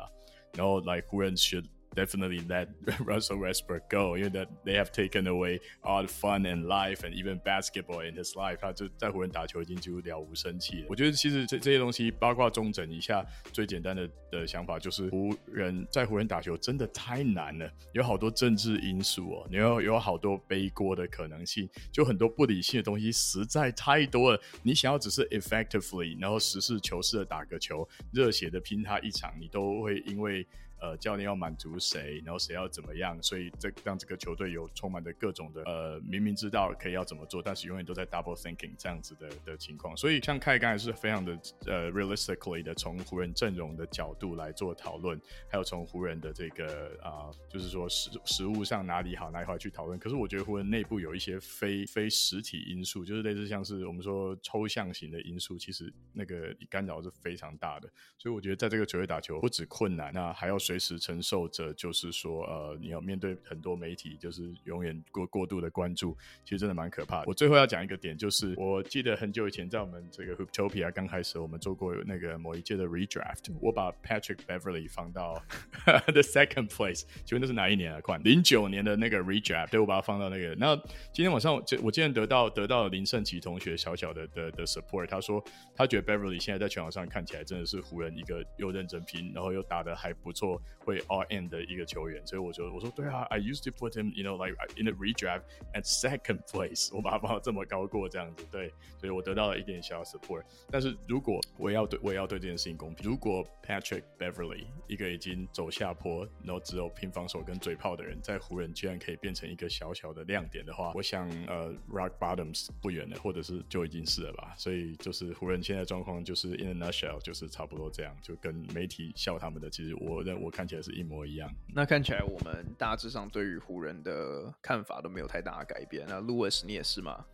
[0.54, 2.68] 然后来湖人 should definitely let
[3.06, 7.40] Russell Westbrook go，因为 that they have taken away all the fun and life and even
[7.40, 8.58] basketball in his life。
[8.58, 10.88] 他就在湖人打球已经几乎了无生气了。
[10.90, 24.42] 我觉得其实这这些东西，包括中整一下，最简单的的想法就是湖人，在湖人打球真的太难了，有好多政治因素哦，你要有好多背锅的可能性，就很多不理性的东西实在太多了。
[24.62, 30.46] 你想要只是 effectively，然后实事求是的打个球，热血的拼他一场，你都会因为。
[30.86, 39.98] 呃，教练要满足谁，然后谁要怎么样，所以这让这个球队有充满的各种的呃，明明知道可以要怎么做，但是永远都在 double thinking 这样子的的情况。
[39.98, 45.20] 所以像凯刚才是非常的呃 realistically 的从湖人阵容的角度来做讨论，
[45.50, 49.98] 还有从湖人的这个啊、就是说实实物上哪里好哪里坏去讨论。
[49.98, 57.90] 可是我觉得湖人内部有一些非非实体因素，就是类似像是我们说抽象型的因素，其实那个干扰是非常大的。
[58.18, 60.60] 所以我觉得在这个球队打球不止困难，那还要。
[60.66, 67.26] 随时承受着，就是说，呃，你要面对很多媒体，就是永远过过度的关注，其实真的蛮可怕的。
[67.28, 75.42] 我最后要讲一个点，就是我记得很久以前在我们这个 Hooptopia 刚开始，我们做过那个某一届的 Redraft，我把 Patrick Beverly 放到
[75.86, 78.02] the second place，请问那是哪一年啊？
[78.02, 80.56] 快零九年的那个 Redraft，对，我把它放到那个。
[80.56, 80.76] 那
[81.14, 85.44] 今天晚上，我我今天得到得到林胜奇同学小小的的的 support，他说
[85.76, 90.55] 他觉得 Beverly 现在在球场上看起来真的是湖人一个又认真拼，然后又打得还不错。
[90.80, 100.04] 会 all in 的一个球员，所以我就我说对啊，I used to put him，you know like in the redraft at second place，我把他放到这么高过这样子，对，所以我得到了一点小
[100.04, 100.44] support。
[100.70, 114.54] 但是如果我要对我也要对这件事情公平，如果 Patrick Beverly 一个已经走下坡，然后只有拼防守跟嘴炮的人，在湖人居然可以变成一个小小的亮点的话，我想呃 rock bottoms 不远了，或者是就已经是了吧。
[114.58, 120.82] 所以就是湖人现在状况就是 in a nutshell 就是差不多这样，就跟媒体笑他们的，其实我认为我看起来。
[120.86, 121.50] 是一模一样。
[121.74, 126.06] 那看起来我们大致上对于湖人的看法都没有太大的改变。
[126.08, 127.26] 那 Louis，你也是吗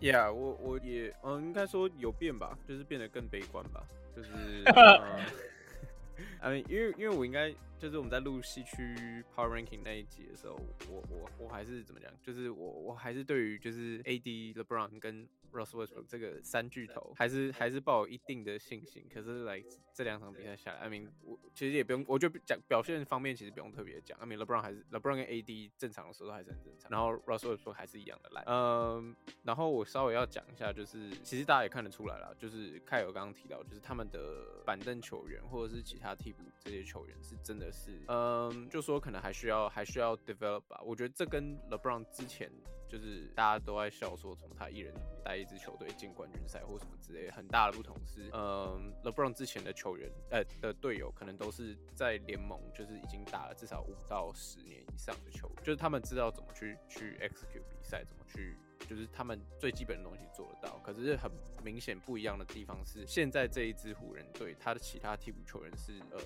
[0.00, 3.86] ？Yeah，我我也嗯，应该说有变吧，就是变得更悲观吧。
[4.16, 4.32] 就是，
[6.42, 10.58] 嗯，因为因为我应该就是我们在录西区 Power Ranking 那一集的时候，
[10.90, 12.10] 我我我还是怎么讲？
[12.20, 19.06] 就是我我还是对于就是 AD、LeBron 跟 Russell Westbrook 这个三巨头，还是还是抱有一定的信心。
[19.12, 19.62] 可是来。
[19.96, 24.18] 这两场比赛下来，I mean，我其实也不用，我觉得讲表现方面其实不用特别讲。
[24.18, 28.44] I mean，LeBron 还是 LeBron 跟 AD 正常的时候还是很正常，然后 Russell 说还是一样的烂。
[28.46, 40.78] 嗯，然后我稍微要讲一下，就是其实大家也看得出来了，就是凯尔刚刚提到，就是他们的板凳球员或者是其他替补这些球员是真的是，嗯，就说可能还需要还需要 develop 吧。
[40.84, 42.52] 我觉得这跟 LeBron 之前。
[42.88, 44.94] 就是大家都在笑说，从他一人
[45.24, 58.56] 带一支球队进冠军赛或什么之类，很大的不同是，嗯，LeBron 之前的球员，呃，的队友可能都是在联盟，就是已经打了至少五到十年以上的球员，就是他们知道怎么去去 execute 比赛，怎么去。
[58.88, 61.30] 就是他们最基本的东西做得到，可是很
[61.64, 66.20] 明显不一样的地方是，现在这一支湖人队，他的其他替补球员是，呃，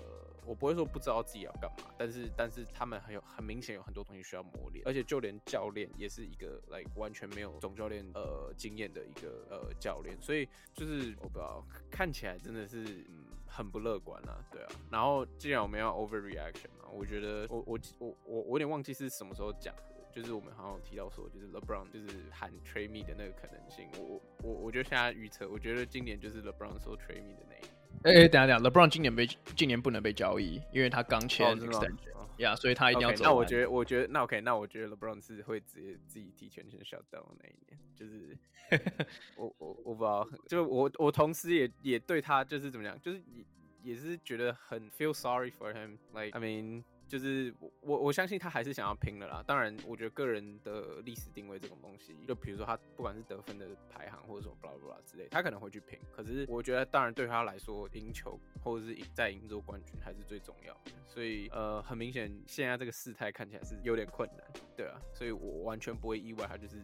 [0.45, 19.75] 我不会说不知道自己要干嘛，但是但是他们很有很明显有很多东西需要磨练，而且就连教练也是一个来、like, 完全没有总教练呃经验的一个呃教练，所以就是我不知道看起来真的是嗯很不乐观啊，对啊，然后既然我们要 overreaction 嘛，我觉得我我我我我有点忘记是什么时候讲。
[20.13, 23.89] 就是我们好像有提到说，就是 LeBron 就是喊 Trade Me 的那个可能性。
[23.99, 27.71] 我我我就现在预测，我觉得今年就是 LeBron 说 Trade Me 的那一年。
[28.05, 31.97] 哎、欸欸，等下等下，LeBron 今年被今年不能被交易，因为他刚签 extension，
[32.39, 33.25] 呀，所以他一定要走。
[33.25, 37.79] Okay, 那我觉得，我觉得那 OK，那我觉得 LeBron 是会直接自己提前先 shut down 那一年。
[37.95, 38.37] 就是
[39.37, 43.45] 我我我不知道，就我我同时也也对他就是怎么样，就是也
[43.83, 46.83] 也是觉得很 feel sorry for him，like I mean。
[47.11, 49.43] 就是我我相信他还是想要拼的啦。
[49.45, 55.99] 当然，我觉得个人的历史定位这种东西，就比如说他不管是得分的排行或者什么 blah blah 之类，他可能会去拼。
[56.15, 60.93] 可是我觉得，当然对他来说，赢球或者是赢再赢做冠军还是最重要的。
[61.05, 64.45] 所以呃，很明显现在这个事态看起来是有点困难，
[64.77, 65.01] 对啊。
[65.13, 66.81] 所以我完全不会意外，他就是。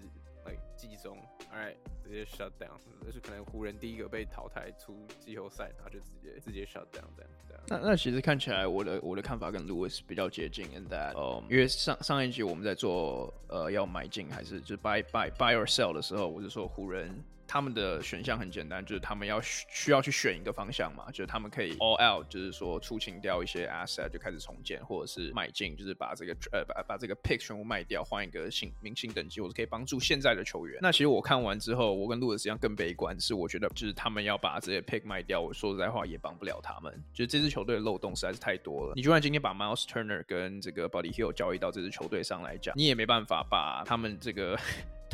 [0.77, 1.19] 季中
[1.53, 7.63] ，Alright，直接 shut down，就是可能湖人第一个被淘汰出季后赛，然后就直接直接 shut down 这样。
[7.69, 17.11] 那那其实看起来我的我的看法跟 Louis 比较接近，in that，呃，因为上上一集我们在做呃要买进还是就 buy buy buy or sell 的时候，我就说湖人。
[17.57, 30.79] 他们的选项很简单，就是他们要需要去选一个方向嘛，就是他们可以 all out，就是说出清掉一些 asset 就开始重建，或者是买进，就是把这个呃把把这个 pick 全部卖掉，换一个新明星等级，或者可以帮助现在的球员。
[30.83, 36.93] 那其实我看完之后，我跟路德斯一样更悲观，是我觉得就是他们要把这些 pick 卖掉，我说实在话也帮不了他们。
[37.15, 38.93] 就是这支球队的漏洞实在是太多了。
[38.95, 44.59] 你就算今天把 Miles Turner 跟这个 Buddy Hield 交易到这支球队上来讲，你也没办法把他们这个。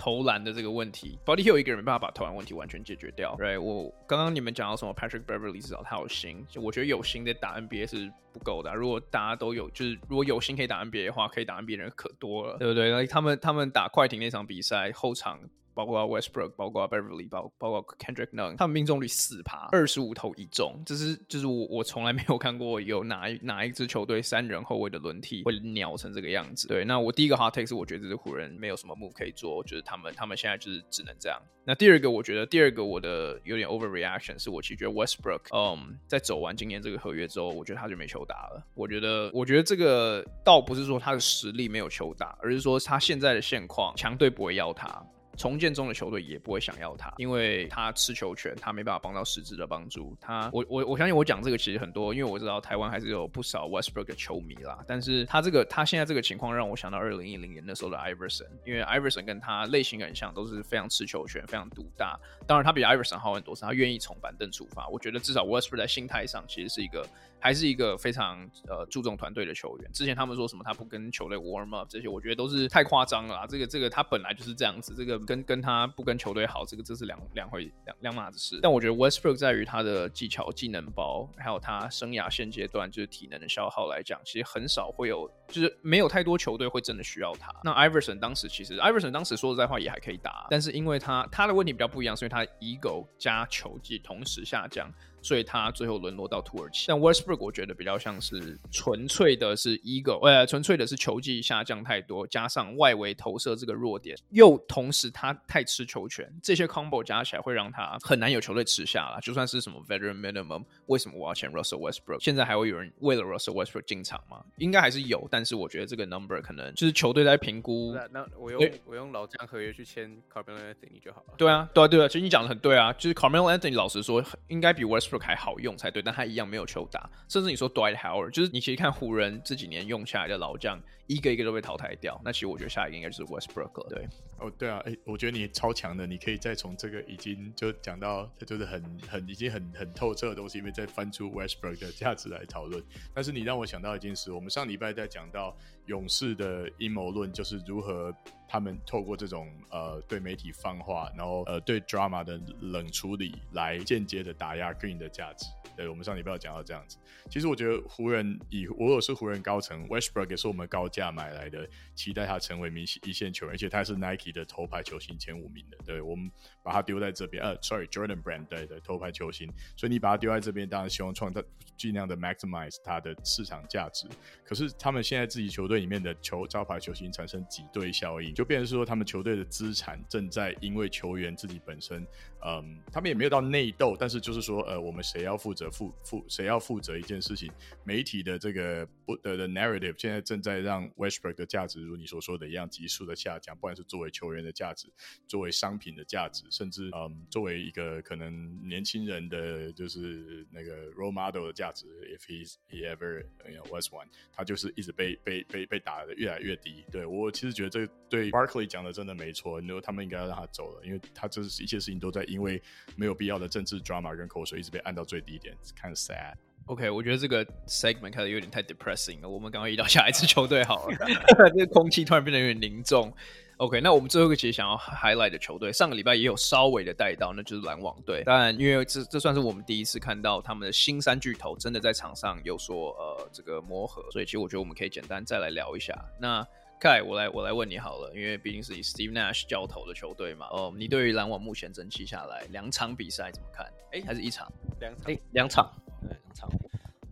[0.02, 3.36] 投篮的这个问题，Body Hill 一个人没办法把投篮问题完全解决掉。
[3.38, 8.74] Right，我刚刚你们讲到什么 Patrick Beverly 至少他有心，我觉得有心的打 NBA 是不够的。
[8.74, 12.90] 如果大家都有，就是如果有心可以打 NBA 的话，可以打 NBA 的人可多了，对不对？
[12.90, 15.38] 那他们他们打快艇那场比赛后场。
[15.74, 26.68] 包括 Westbrook，包括 Beverly，包包括 Kendrick Nunn，他们命中率四趴，二十五投一中，这是就是我我从来没有看过有哪一哪一支球队三人后卫的轮替会鸟成这个样子。
[26.68, 31.40] 对，那我第一个 hot take 是我觉得这支湖人没有什么 move 可以做，就是他们他们现在就是只能这样。
[31.64, 38.66] 那第二个我觉得第二个我的有点 overreaction 是我其实觉得 Westbrook，嗯，在走完今年这个合约之后，我觉得他就没球打了。
[38.74, 45.04] 我觉得我觉得这个倒不是说他的实力没有球打，而是说他现在的现况强队不会要他。
[45.36, 50.16] 重建中的球队也不会想要他，因为他吃球权，他没办法帮到实质的帮助。
[50.20, 54.78] 他，我我我相信我讲这个其实很多，因为我知道台湾还是有不少 Westbrook 的球迷啦。
[54.86, 62.18] 但是他这个他现在这个情况让我想到二零一零年那时候的 Iverson，因为 Iverson 跟他类型很像，都是非常吃球权、非常独大。
[62.46, 64.86] 当然他比 Iverson 好很多，是他愿意从板凳出发。
[64.88, 67.06] 我觉得至少 Westbrook 在心态上其实是一个。
[67.42, 69.92] 还是一个非常呃注重团队的球员。
[69.92, 73.46] 之前他们说什么他不跟球队 warm up 这些，我觉得都是太夸张了啦。
[73.46, 78.60] 这个这个他本来就是这样子，这个跟跟他不跟球队好，这个这是两两回两两码子事。
[78.62, 87.52] 但我觉得 Westbrook 在于他的技巧、技能包，还有他生涯现阶段就是体能的消耗来讲，其实很少会有，就是没有太多球队会真的需要他。
[87.64, 94.88] 那 Iverson 当时其实 Iverson 当时说实在话也还可以打，但是因为他他的问题比较不一样，所以他 ego 加球技同时下降。
[95.22, 109.20] 所以他最后沦落到土耳其，但 Westbrook 我觉得比较像是纯粹的是 ego，呃，纯粹的是球技下降太多，加上外围投射这个弱点，又同时他太吃球权，这些 combo 加起来会让他很难有球队吃下了。
[109.20, 112.22] 就算是什么 veteran minimum，为什么我要签 Russell Westbrook？
[112.22, 114.44] 现在还会有人为了 Russell Westbrook 进场吗？
[114.56, 117.92] 应该还是有，但是我觉得这个 number 可能就是球队在评估。
[117.94, 121.34] 那那我用我用老将合约去签 Carmelo Anthony 就好了。
[121.36, 132.20] 对啊，对啊，对啊，其实你讲的很对啊，就是 Carmelo Anthony 老实说应该比 Westbrook 还好用才对，但他一样没有球打，甚至你说 Dwight Howard，就是你其实看湖人这几年用下来的老将，一个一个都被淘汰掉。
[132.24, 133.86] 那其实我觉得下一个应该就是 Westbrook 了。
[133.90, 142.82] 对，哦，对啊，哎，我觉得你超强的，你可以再从这个已经就讲到，就是很很已经很很透彻的东西，因为再翻出 Westbrook 的价值来讨论。
[143.14, 148.14] 但是你让我想到一件事，我们上礼拜在讲到勇士的阴谋论，就是如何。
[148.52, 155.46] 他们透过这种呃对媒体放话，然后呃对 drama 的冷处理，来间接的打压 Green 的价值。
[155.74, 156.98] 对，我们上礼拜有讲到这样子。
[157.30, 165.78] 其实我觉得湖人以我也是湖人高层，Westbrook 也是我们高价买来的，期待他成为明星一线球员，而且他是 Nike 的头牌球星前五名的。
[165.86, 166.30] 对，我们
[166.62, 171.42] 把它丢在这边，呃，Sorry，Jordan Brand 对的头牌球星，所以你把它丢在这边，当然希望创造
[171.76, 174.06] 尽量的 maximize 它的市场价值。
[174.44, 182.06] 可是他们现在自己球队里面的球招牌球星产生挤兑效应，就变成说他们球队的资产正在因为球员自己本身，
[182.44, 187.50] 嗯，他们也没有到内斗，但是就是说，呃，我们谁要负责负负谁要负责一件事情，
[187.84, 194.88] 媒体的这个不的的 narrative 现在正在让 Westbrook 的价值如你所说的一样急速的下降，不管是作为球员的价值，
[195.28, 206.84] 作为商品的价值，甚至嗯，作为一个可能年轻人的就是那个 role model 的价值，if he's he ever you know was one，他就是一直被被被被打的越来越低。
[206.90, 212.60] 对，我其实觉得这对 Barkley 讲的真的没错，你说他们应该要让他走了，因为他这是一切事情都在因为
[212.96, 216.34] 没有必要的政治 drama 跟口水一直被按到最低点，kind of sad。
[216.66, 220.96] OK，我觉得这个 segment 开始有点太 depressing 了，我们赶快移到下一支 球队好了。
[221.56, 223.12] 这个空气突然变得有点凝重。
[223.58, 228.22] OK，那我们最后一个其实想要 highlight 的球队，上个礼拜也有稍微的带到，那就是篮网队。
[228.24, 235.96] 当然，因为这这算是我们第一次看到他们的新三巨头真的在场上有所呃这个磨合，所以其实我觉得我们可以简单再来聊一下。
[236.18, 236.44] 那
[236.82, 240.48] Kai，我来我来问你好了，因为毕竟是以 Steve Nash 教头的球队嘛。
[240.50, 243.64] 哦，你对于篮网目前整体下来两场比赛怎么看？
[243.92, 244.52] 哎、欸，还是一场？
[244.80, 245.04] 两场？
[245.06, 245.72] 哎、欸，两场。
[246.00, 246.50] 对，两场。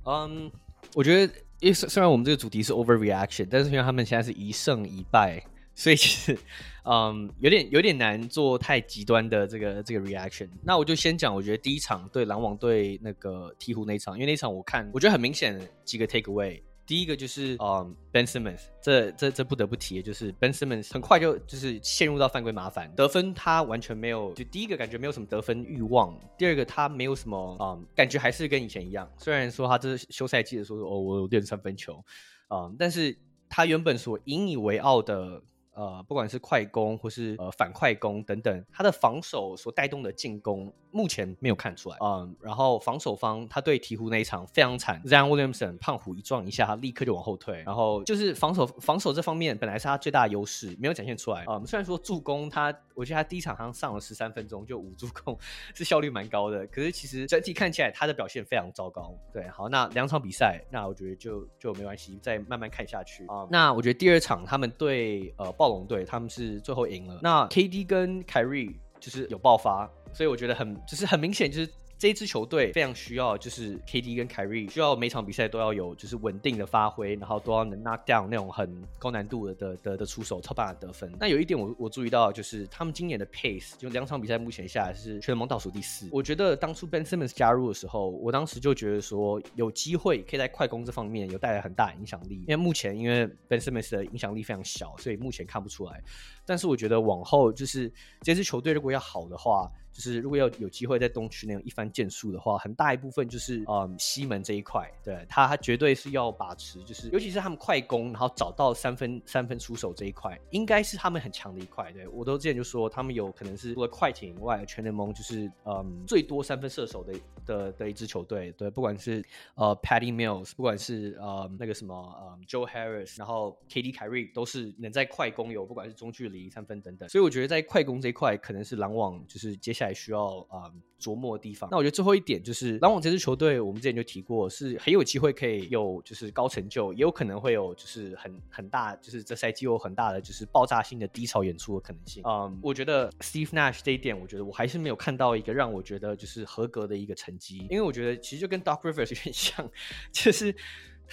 [0.06, 0.50] 嗯，
[0.96, 5.40] 我觉得，因为虽然我们这个主题是 overreaction，但是因为他们现在是一胜一败。
[5.72, 6.36] 所以其实，
[6.84, 10.48] 嗯，有点有点难做太极端的这个这个 reaction。
[10.64, 16.60] 那我就先讲，我觉得第一场对篮网队那个鹈鹕那一场，因为那场我看，我觉得很明显几个 take away。
[16.90, 29.08] 第一个就是，嗯，Ben Simmons，这这这不得不提，就是 Ben Simmons 很快就就是陷入到犯规麻烦，得分他完全没有，就第一个感觉没有什么得分欲望，第二个他没有什么，嗯，感觉还是跟以前一样。
[29.18, 32.04] 虽然说他这是休赛季的时候说，哦，我练三分球，
[32.48, 33.16] 嗯，但是
[33.48, 35.40] 他原本所引以为傲的。
[35.80, 41.96] 呃，不管是快攻或是呃反快攻等等，他的防守所带动的进攻，目前没有看出来。
[42.04, 47.62] 嗯，然后防守方他对鹈鹕那一场非常惨，Zan Williamson 胖虎一撞一下，他立刻就往后退。
[47.64, 51.46] 然后就是防守防守这方面本来是他最大的优势，没有展现出来。
[51.48, 52.70] 嗯，虽然说助攻他，
[53.00, 55.38] 我觉得他第一场好像上了十三分钟就五助攻，
[55.74, 56.66] 是效率蛮高的。
[56.66, 59.18] 可是其实整体看起来他的表现非常糟糕。
[59.32, 63.48] 对，好，那两场比赛，那我觉得就就没关系，再慢慢看下去啊。
[63.50, 67.18] 那我觉得第二场他们对呃暴龙队，他们是最后赢了。
[67.22, 68.68] 那 KD 跟凯瑞
[69.00, 71.70] 就是有爆发，所以我觉得很就是很明显就是。
[72.00, 81.12] 这一支球队非常需要，就是 KD 跟凯瑞需要每场比赛都要有就是稳定的发挥，然后都要能 knock down 那种很高难度的的的的出手，超棒的得分。
[81.20, 86.08] 那有一点我我注意到，就是他们今年的 pace 就两场比赛目前下来是全联盟倒数第四。
[86.10, 92.36] 我觉得当初 Ben Simmons 加入的时候，我当时就觉得说有机会可以在快攻这方面有带来很大影响力。
[92.36, 96.02] 因为目前因为 Ben Simmons 的影响力非常小，所以目前看不出来。
[96.50, 97.88] 但是我觉得往后就是
[98.22, 99.70] 这支球队如果要好的话。
[99.92, 111.90] 就是如果要有机会在东区那种一番建树的话，很大一部分就是嗯西门这一块，对他他绝对是要把持，就是尤其是他们快攻，然后找到三分三分出手这一块，应该是他们很强的一块。
[111.90, 117.12] 对我都之前就说，他们有可能是除了快艇以外，全联盟就是嗯最多三分射手的
[117.44, 118.52] 的的一支球队。
[118.52, 119.22] 对，不管是
[119.56, 127.06] 呃 Patty Mills，不管是呃那个什么呃 Joe Harris，然后 KD 凯瑞都是能在快攻有不管是中距离三分等等。
[127.10, 129.90] 所以我觉得在快攻这一块，可能是篮网就是接下来。
[130.00, 131.68] 需要啊、琢磨的地方。
[131.70, 142.22] 那我觉得最后一点就是，篮网这支球队，我们之前就提过，是很有机会可以有就是高成就，也有可能会有就是很很大，就是这赛季有很大的就是爆炸性的低潮演出的可能性。
[142.24, 149.70] 嗯，我觉得 Steve Nash 这一点，我觉得我还是没有看到一个让我觉得就是合格的一个成绩，因为我觉得其实就跟 Doc Rivers 有点像，
[150.12, 150.54] 就是。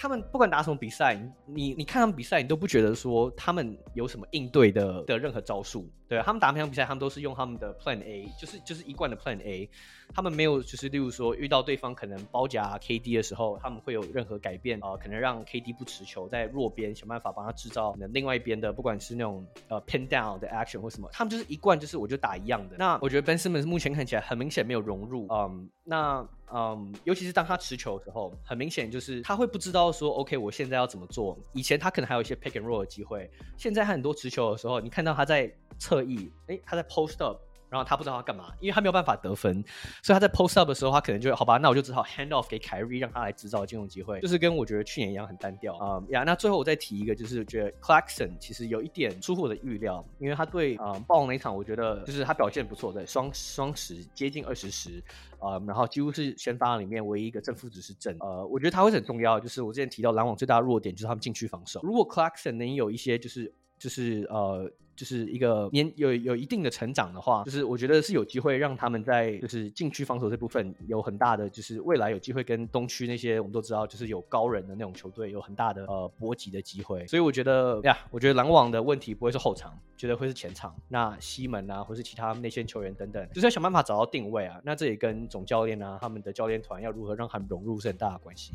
[0.00, 5.90] 他们不管打什么比赛，你你看他们比赛，你都不觉得说他们有什么应对的的任何招数。
[6.06, 9.68] 对，他们打每场比赛，他们都是用他们的 Plan A，就是就是一贯的 Plan A。
[10.14, 22.76] 他们没有就是例如说遇到对方可能包夹 KD 的时候，他们会有任何改变啊、可能让 KD 不持球，在弱边想办法帮他制造另外一边的，不管是那种呃 pin down 的 action 或什么，他们就是一贯就是我就打一样的。
[22.76, 26.28] 那我觉得 Ben Simmons 目前看起来很明显没有融入，嗯，那。
[26.50, 31.38] 嗯，尤其是当他持球的时候，很明显就是他会不知道说，OK，我现在要怎么做。
[31.52, 37.38] 以前他可能还有一些 pick and roll 的机会，现在他很多持球的时候，你看到他在侧翼，诶，他在 post up。
[37.70, 39.62] 然后他不知道他干嘛，因为他没有办法得分，
[40.02, 45.76] 所以他在 post up 的时候，他可能就好吧，那我就只好 hand off 给凯瑞，让他来制造进攻机会，就是跟我觉得去年一样很单调。
[45.76, 46.24] 啊呀。
[46.24, 55.02] 那最后我再提一个，就是觉得 Clarkson 其实有一点出乎我的预料，因为他对啊、呃、暴龙那一场，我觉得就是他表现不错，对双双十接近二十十
[55.38, 64.70] 啊，然后几乎是先发里面唯一一个正负值是正，呃，我觉得他会很重要，就是我之前提到篮网最大的弱点就是他们禁区防守，如果 Clarkson 能有一些就是就是呃。
[64.98, 77.06] 就是一个年有有一定的成长的话，就是我觉得是有机会让他们在就是禁区防守这部分有很大的，就是未来有机会跟东区那些我们都知道就是有高人的那种球队有很大的呃搏击的机会。
[77.06, 80.74] 所以我觉得呀，我觉得篮网的问题不会是后场，觉得会是前场。
[80.88, 84.60] 那西门啊，或是其他内线球员等等，就是要想办法找到定位啊。
[84.64, 88.52] 那这也跟总教练啊，他们的教练团要如何让他们融入是很大的关系。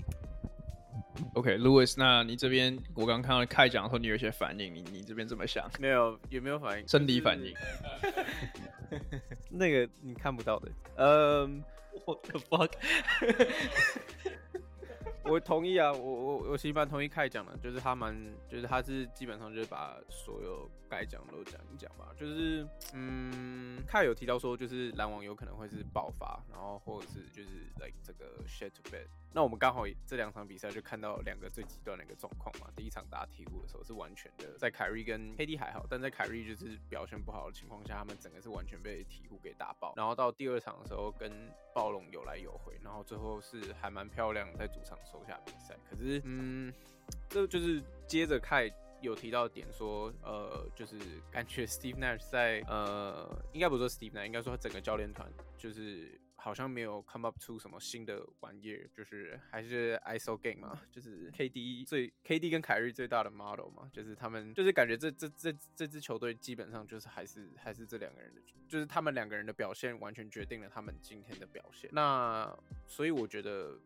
[1.36, 5.70] OK，Louis，那你这边我刚刚看到开讲的时候，你有一些反应，你你这边怎么想？
[5.80, 6.88] 没有，有没有反应？
[6.88, 7.53] 生理反应。
[9.49, 10.72] 那个你看不到的。
[10.97, 11.64] 嗯
[12.05, 12.72] ，What the fuck？
[15.26, 18.14] 我同意啊，我我我其实蛮同意开讲的，就是他蛮，
[18.49, 27.49] 就是他是基本上就是把所有该讲的都讲一讲吧，就是嗯，凯有提到说就是篮网有可能会是爆发，然后或者是就是
[27.80, 29.07] like 这个 shit to bed。
[29.36, 32.67] 那我们刚好这两场比赛就看到两个最极端的一个状况嘛。
[32.75, 39.93] 第一场打鹈鹕的时候是完全的，在凯瑞跟 KD 还好，但在凯瑞就是表现不好的情况下，他们整个是完全被鹈鹕给打爆。
[39.95, 41.31] 然后到第二场的时候跟
[41.73, 45.75] 暴龙有来有回，然后最后是还蛮漂亮，在主场收下比赛。
[45.89, 46.71] 可是，嗯，
[47.27, 48.71] 这就是接着凯
[49.01, 50.99] 有提到点说，呃，就是
[51.31, 55.27] 感觉 Steve Nash 在呃，应该不是说 Steve Nash，应该说整个教练团
[55.57, 56.21] 就是。
[56.44, 71.89] 好像没有 come up 出什么新的玩意儿，就是还是 ISO game 嘛，就是 KD 最 KD 跟凯瑞最大的 model 嘛，就是他们就是感觉这这这这支球队基本上就是还是还是这两个人的，就是他们两个人的表现完全决定了他们今天的表现。
[71.94, 72.54] 那
[72.88, 73.80] 所以我觉得，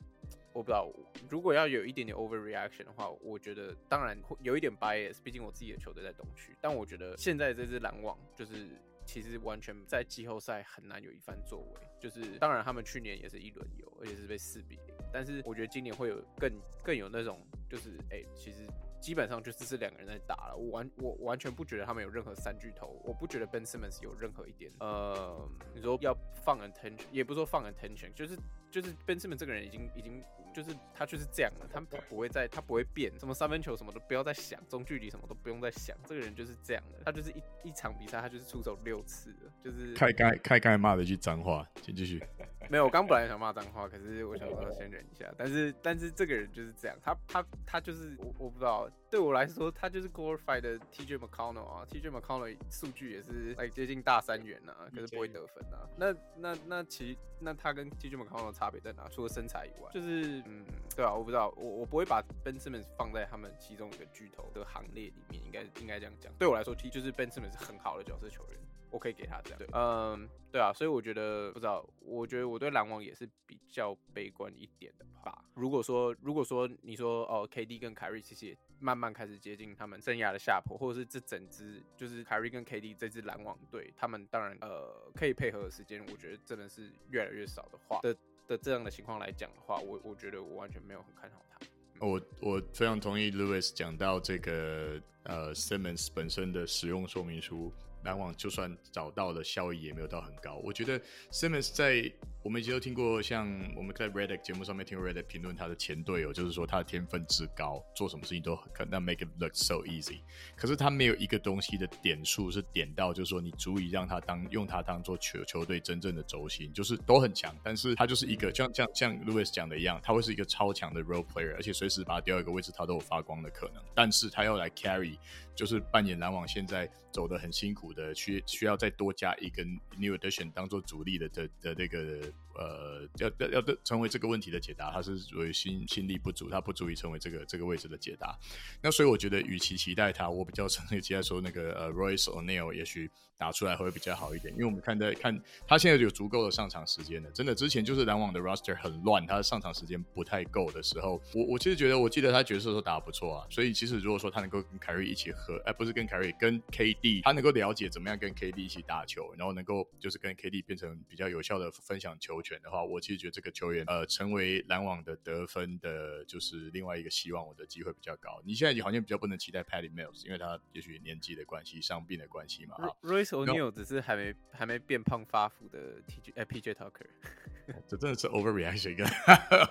[0.52, 0.92] 我不知道
[1.30, 8.68] 如果要有一点点 overreaction 的话，我觉得当然会有一点 bias，毕竟我自己的球队在东区，但我觉得现在这支篮网就是。
[9.08, 14.96] 其实完全在季后赛很难有一番作为，就是当然他们去年也是一轮游，而且是被四比零。
[15.12, 16.52] 但是我觉得今年会有更
[16.84, 17.40] 更有那种，
[17.70, 18.68] 就是哎、其实。
[19.00, 28.36] 基本上就是这两个人在打了，我完我完全不觉得他们有任何三巨头，我不觉得 Ben Simmons 有任何一点，呃，你说要放 attention，也不说放 attention，就是
[28.72, 30.24] 就是 Ben Simmons 这个人已经已经
[30.58, 42.20] 就是他就是这样了，他他不会再他不会变，什么三分球什么都不要再想，中距离什么都不用再想，这个人就是这样的，他就是一一场比赛他就是出手六次的，就是开刚开刚骂了一句脏话，请继续。
[42.70, 48.90] 没有，我刚本来想骂脏话，可是我想说先忍一下，但是但是这个人就是这样，他他他就是我我不知道。
[49.10, 55.88] 对我来说，他就是 glorified 的 TJ McConnell 啊，TJ McConnell 数据也是哎接近大三元啊，可是不会得分啊。
[55.96, 59.08] 那那那其实那他跟 TJ McConnell 差别在哪？
[59.10, 66.32] 除了身材以外，就是嗯，对啊，我不知道，我我不会把 Ben Simmons 放在他们其中一个巨头的行列里面，应该应该这样讲。
[66.38, 68.60] 对我来说，T 就是 Ben Simmons 是很好的角色球员。
[68.90, 75.44] 我可以给他这样，对，嗯，对啊，所以我觉得不知道，我觉得我对篮网也是比较悲观一点的吧。
[75.54, 88.16] 如果说，如果说你说哦，KD 跟凯瑞其实也慢慢开始接近他们生涯的下坡，或者是这整支就是凯瑞跟 KD 这支篮网队，他们当然呃可以配合的时间，我觉得真的是越来越少的话的
[88.48, 91.60] 的这样的情况来讲的话，我我觉得我完全没有很看好他。
[92.00, 97.74] 我我非常同意 Lewis 讲到这个呃 Simmons 本身的使用说明书。
[98.08, 100.56] 篮网就算找到了效益也没有到很高。
[100.64, 100.98] 我觉得
[101.30, 102.10] Simmons 在
[102.44, 110.22] 我们以前都听过，像我们在 Reddit 节目上面听 Reddit 评论他的前队友，就是说他的天分之高，做什么事情都可能 make it look so easy。
[110.56, 123.84] 可是他没有一个东西的点数是点到，就是说你足以让他当用他当做球球队真正的轴心，就是都很强，但是他就是一个像像像 Lewis 讲的一样，他会是一个超强的 role player，而且随时把他调一个位置，他都有发光的可能。
[123.94, 125.18] 但是他要来 carry，
[125.54, 129.68] 就是扮演篮网现在走得很辛苦的，需需要再多加一根
[129.98, 132.32] new addition 当做主力的的的那个。
[132.58, 138.38] 呃，要要要成为这个问题的解答，他是属于心心力不足，他不足以成为这个这个位置的解答。
[138.82, 147.30] 那所以我觉得，与其期待他，我比较承认期待说那个呃，Royce O'Neal 也许打出来会比较好一点，因为我们看在看他现在有足够的上场时间了。
[147.32, 153.48] 真的，之前就是篮网的 roster 很乱，他的上场时间不太够的时候，我我其实觉得，我记得他角色都打得不错啊。
[153.52, 168.42] 所以其实如果说他能够跟凯瑞一起合，哎，不是跟凯瑞，跟 KD，他能够了解怎么样跟 KD 一起打球，然后能够就是跟 KD 变成比较有效的分享球权的话，我其实觉得这个球员呃成为篮网的得分的，就是另外一个希望，我的机会比较高。
[168.46, 172.76] 你现在好像比较不能期待 Patty Mills，因为他也许年纪的关系、伤病的关系嘛。
[172.76, 177.06] 啊，Royce O'Neal 只是还没还没变胖发福的 TJ 哎 PJ Tucker，
[177.86, 179.06] 这真的是 overreaction 一个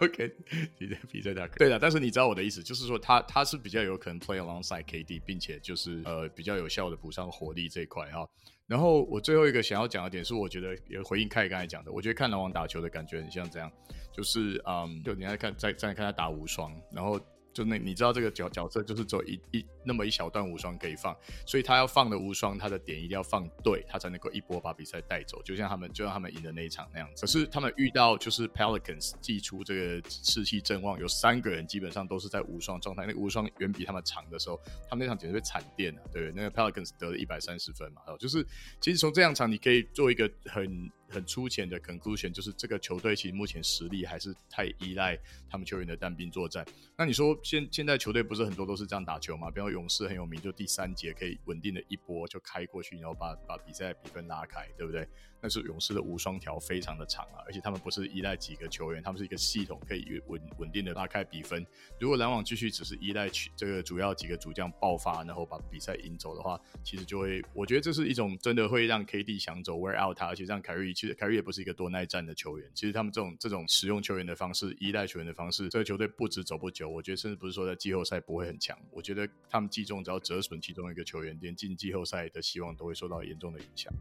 [0.02, 0.34] OK
[0.78, 1.56] PJ PJ Tucker。
[1.56, 8.28] 对的，但是你知道我的意思，就是说他他是比较有可能 play alongside KD，并且就是呃比较有效的补上火力这一块哈。
[8.66, 13.70] 然后我最后一个想要讲的点是，我觉得也回应凯刚才讲的，我觉得看篮网打球的感觉很像这样，
[14.12, 17.20] 就是嗯，就你在看在在看他打无双，然后。
[17.56, 25.42] 就那你知道这个角角色就是只有一一那么一小段无双可以放，所以他要放的无双，他的点一定要放对，他才能够一波把比赛带走。
[25.42, 27.22] 就像他们就像他们赢的那一场那样子。
[27.22, 36.42] 可是他们遇到就是 Pelicans 祭出这个士气正旺，有三个人基本上都是在无双状态，那无双远比他们长的时候，他们那场简直被惨电了，对不对？
[36.44, 38.46] 那个 Pelicans 得了一百三十分嘛，就是
[38.82, 40.90] 其实从这样场你可以做一个很。
[41.08, 46.66] 很粗浅的 conclusion 就是这个球队其实目前实力还是太依赖他们球员的单兵作战。
[46.96, 49.50] 那你说现现在球队不是很多都是这样打球吗？
[49.50, 55.06] 比方勇士很有名，就第三节可以稳定的一波就开过去，然后把把比赛比分拉开，对不对？
[55.40, 61.64] 但是勇士的无双条非常的长啊，而且他们不是依赖几个球员，他们是一个系统，可以稳稳定的拉开比分。
[62.00, 72.70] 如果篮网继续只是依赖这个主要几个主将爆发，然后把比赛赢走的话，其实就会，我觉得这是一种真的会让 KD 想走 wear out 他，而且让凯瑞其实凯瑞也不是一个多耐战的球员。
[72.74, 78.76] 其实他们这种这种使用球员的方式，依赖球员的方式，这个球队不止走不久，我觉得甚至不是说在季后赛不会很强。
[78.90, 83.92] 我觉得他们季中只要折损其中一个球员，连进季后赛的希望都会受到严重的影响。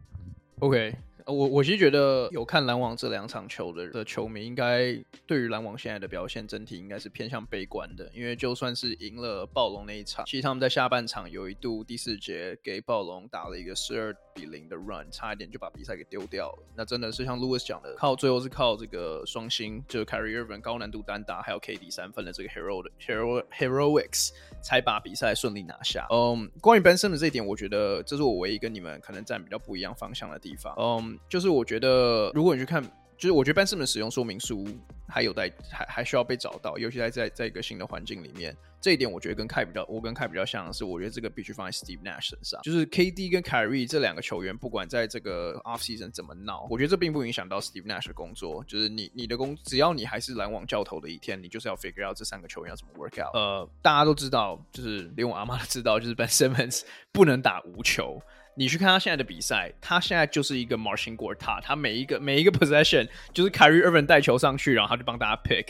[0.60, 0.94] OK。
[1.26, 4.96] 我我其实觉得有看篮网这两场球的的球迷，应该
[5.26, 16.58] 对于篮网现在的表现整体应该是偏向悲观的，因为就算是赢了暴龙那一场，其实他们在下半场有一度第四节给暴龙打了一个十二比零的 run，差一点就把比赛给丢掉了。
[16.76, 24.32] 那真的是像 Lewis 讲的，靠最后是靠这个双星，就是 Carrie Irving 高难度单打，还有 KD 三分的这个 hero 的 hero heroics
[24.62, 26.06] 才把比赛顺利拿下。
[26.10, 30.74] 嗯、um,，关于 Ben Simmons 的这一点，我觉得这是我唯一跟你们可能站比较不一样方向的地方。
[30.78, 31.16] 嗯、um,。
[31.30, 32.84] 就是我觉得，如果你去看
[33.16, 34.66] 就是我觉得 Ben Simmons 使用说明书
[35.08, 42.60] 还有待还还需要被找到，尤其在在在一个新的环境里面，这一点我觉得跟凯比较，我跟凯比较像的是，我觉得这个必须放在 Steve Nash 身上。
[42.62, 48.62] 就是 KD 跟 Kyrie 这两个球员，不管在这个 Off Season 怎么闹，我觉得这并不影响到 Steve Nash 的工作。
[48.64, 53.34] 就是你你的工，只要你还是篮网教头的一天，你就是要 figure out 这三个球员要怎么 work out。
[53.34, 58.20] 呃，大家都知道，就是连我阿妈都知道，就是 Ben Simmons 不能打无球。
[58.56, 65.68] 你去看他现在的比赛，他现在就是一个 marching guard，他他每一个每一个 possession 就是 carry Evan 带球上去，然后他就帮大家 pick。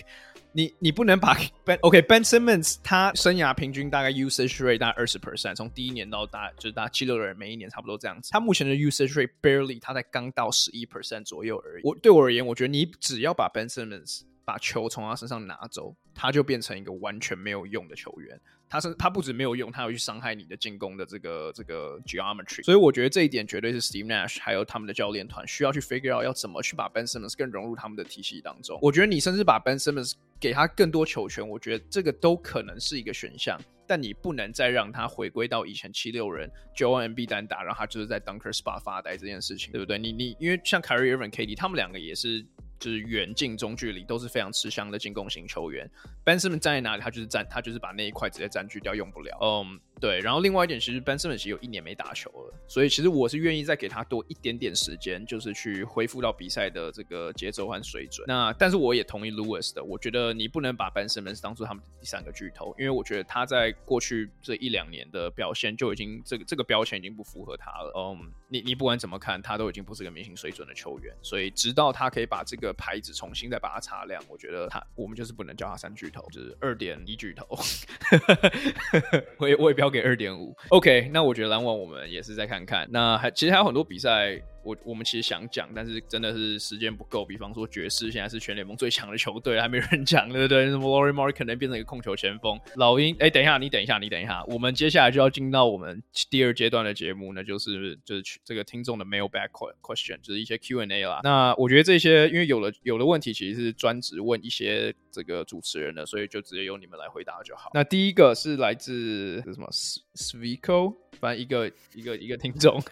[0.53, 8.30] 你你不能把 Ben OK Ben Simmons 他生涯平均大概 usage rate 大概二十 percent，从第一年到大就是大七六人每一年差不多这样子。
[8.32, 11.82] 他目前的 usage rate barely，他才刚到十一 percent 左右而已。
[11.84, 18.40] 我对我而言，我觉得你只要把 Ben Simmons 把球从他身上拿走，他就变成一个完全没有用的球员。
[18.68, 28.78] 他是他不止没有用，他要去伤害你的进攻的这个这个 geometry，所以我觉得这一点绝对是 Steve Nash 还有他们的教练团需要去 figure out 要怎么去把 Ben Simmons 更融入他们的体系当中。
[28.80, 39.99] 我觉得你甚至把 Ben Simmons 给他更多球权，我觉得这个都可能是一个选项，但你不能再让他回归到以前七六人 j o e m b 单打，然后他就是在 Dunker Spa 发呆这件事情，对不对？
[39.99, 42.47] 你你因为像 Carrie Irving、KD 他们两个也是。
[42.78, 45.91] 就是远近中距离都是非常吃香的进攻型球员。
[46.22, 49.34] Ben Simmons 站在哪里，他就是站，他就是把那一块直接占据掉，用不了。
[49.41, 49.80] 嗯。
[49.99, 58.26] 对，然后另外一点，其实 benz 们其实有一年没打球了，所以其实我是愿意再给他多一点点时间，就是去恢复到比赛的这个节奏和水准。
[58.28, 67.90] 那但是我也同意 Lewis 的，我觉得你不能把 benz 们当做他们第三个巨头，因为我觉得他在过去这一两年的表现就已经这个这个标签已经不符合他了。
[67.97, 77.49] 嗯，你你不管怎么看，他都已经不是个明星水准的球员，所以直到他可以把这个牌子重新再把它擦亮，我觉得他我们就是不能叫他三巨头，就是二点一巨头。
[79.40, 79.86] 我也我也不要。
[79.91, 82.87] 给二点五，OK，那我觉得篮网我们也是再看看。
[82.91, 84.41] 那还其实还有很多比赛。
[84.67, 87.25] 我我们其实想讲，但是真的是时间不够。
[87.25, 90.67] 比方说爵士现在是全联盟最强的球队，还没人讲，对不对？
[90.67, 92.59] 什么 Lori m a r k 可能变成一个控球前锋。
[92.75, 99.49] 老鹰，哎，等一下，你等一下，你等一下，我们接下来就要进到我们第二阶段的节目，那就是就是这个听众的 mailbag
[99.81, 101.21] question，就是一些 Q&A 啦。
[101.23, 107.71] 那我觉得这些因为有了有的问题其实是专职问一些这个主持人的，所以就直接由你们来回答就好。
[107.73, 109.69] 那第一个是来自什么
[110.17, 112.83] Svico，反正一个一个一个听众。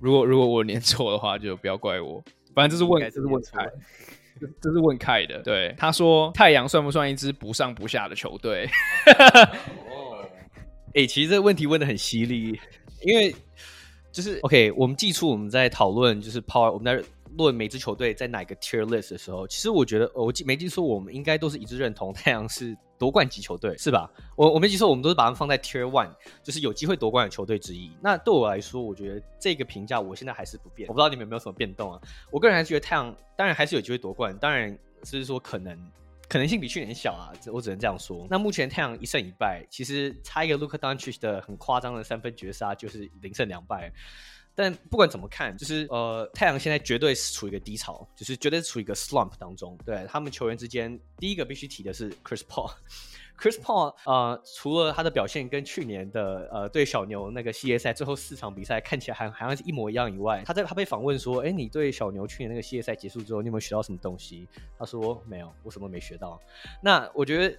[0.00, 2.22] 如果 如果我念错的话，就不要怪我。
[2.54, 3.68] 反正这是问，这是问凯，
[4.60, 5.42] 这是问凯的。
[5.42, 8.68] 对，他说太阳算不算一支不上不下的球队？
[9.88, 10.24] 哦，
[10.94, 12.58] 哎，其实这个问题问的很犀利，
[13.02, 13.34] 因为
[14.10, 17.06] 就是 OK，我们记出我们在讨论就是 Power，我们在。
[17.36, 24.10] 论每支球队在哪个 tier list 的时候，其实我觉得我记没记错，我们应该都是一致认同太阳是夺冠级球队，是吧？
[24.36, 26.10] 我我没记错，我们都是把他们放在 tier one，
[26.42, 27.90] 就是有机会夺冠的球队之一。
[28.00, 30.88] 那对我来说，我觉得这个评价我现在还是不变。
[30.88, 32.00] 我不知道你们有没有什么变动啊？
[32.30, 35.78] 我个人还是觉得太阳当然还是有机会夺冠，当然就是说可能
[36.28, 38.26] 可能性比去年小啊，我只能这样说。
[38.30, 43.92] 那目前太阳一胜一败，其实差一个 Luka Doncic 的很夸张的三分绝杀，就是零胜两败。
[44.56, 49.78] 但不管怎么看，就是呃，太阳现在绝对是处于一个低潮，就是绝对处于一个 slump 当中。
[49.84, 52.72] 对他们球员之间，第一个必须提的是 Chris Paul。
[53.38, 64.48] Chris Paul 呃，除了他的表现跟去年的呃对小牛那个系列赛最后四场比赛看起来还好像是一模一样以外，他在他被访问说，哎，你对小牛去年那个系列赛结束之后，你有没有学到什么东西？
[64.78, 66.40] 他说没有，我什么没学到。
[66.80, 67.54] 那我觉得。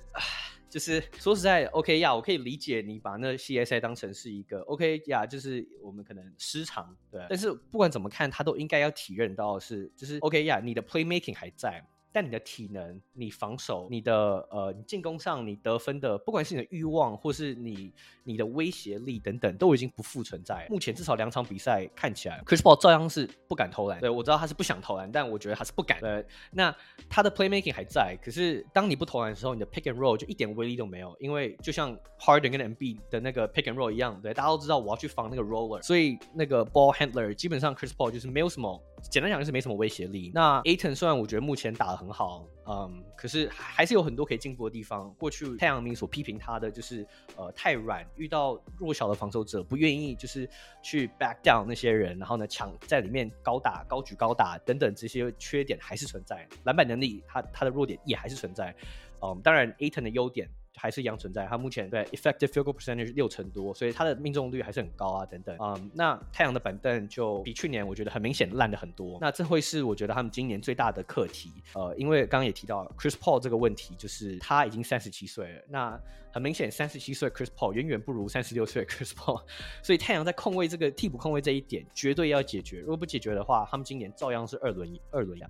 [0.70, 7.26] 就是说实在，OK 呀，我可以理解你把那 CSI 当成是一个 OK 呀，就是我们可能失常，对。
[7.30, 11.84] 但是不管怎么看，他都应该要体认到是，就是 OK 呀，你的 playmaking 还在。
[12.18, 14.13] 但你的体能、你防守、你的
[14.49, 17.93] 呃，你进攻上你得分的，不管是你的欲望，或是你
[18.24, 20.65] 你的威胁力等等，都已经不复存在。
[20.68, 23.99] 目前至少两场比赛看起来，Chris Paul 照样是不敢投篮。
[23.99, 25.99] 对，我知道他是不想投篮，但我觉得他是不敢。
[25.99, 26.76] 对，那
[27.07, 31.15] 他的 playmaking 还在，可是当你不投篮的时候，你的 pick and roll 就一点威力都没有。
[31.20, 38.82] 因为就像 Harden 跟 MB 的那个 pick and roll 一样，对，大家都知道我要去防那个 roller，所以那个 ball handler 基本上 Chris Paul 就是没有什么。
[39.01, 40.31] 简单讲就是没什么威胁力。
[40.33, 45.13] 那 Aton 虽然我觉得目前打得很好，嗯，可是还是有很多可以进步的地方。
[45.17, 50.49] 过去太阳明所批评他的就是呃太软，遇到弱小的防守者不愿意就是
[50.81, 56.47] 去 back down 那些人，然后呢抢在里面高打高举高打等等这些缺点还是存在。
[56.63, 58.75] 篮板能力他他的弱点也还是存在。
[59.21, 60.49] 嗯，当然 Aton 的优点。
[60.78, 61.45] 还是一样存在。
[61.47, 65.57] 他目前对 effective field goal percentage 六成多，所以他的命中率还是很高啊，等等。
[65.59, 69.17] 嗯，那太阳的板凳就比去年我觉得很明显烂的很多。
[69.19, 71.51] 那这会是我觉得他们今年最大的课题。
[71.73, 75.61] 呃，因为刚刚也提到 Chris Paul 这个问题，就是他已经三十七岁了。
[75.67, 75.99] 那
[76.32, 79.41] 很明显，三十七岁 Chris Paul 远远不如三十六岁 Chris Paul，
[79.82, 82.80] 所以太阳在控卫这个替补控卫这一点绝对要解决。
[82.82, 85.49] 如果不解决的话，他们今年照样是二轮二轮两。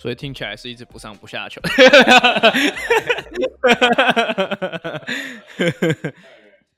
[0.00, 1.60] 所以听起来是一直不上不下球。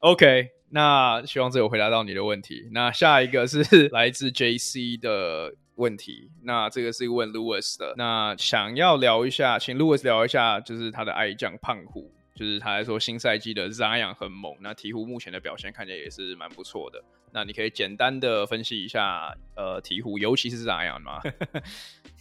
[0.01, 2.69] OK，那希望这有回答到你的问题。
[2.73, 7.95] 那下一个是来自 JC 的问题，那这个是问 Lewis 的。
[7.97, 17.01] 那想要聊一下，请 Lewis 聊一下，就是他的爱将胖虎，就是他来说新赛季的 Zion 很猛，那鹈鹕目前的表现看起来也是蛮不错的。
[17.35, 21.21] 那你可以简单的分析一下，呃，鹈鹕，尤其是 Zion 吗？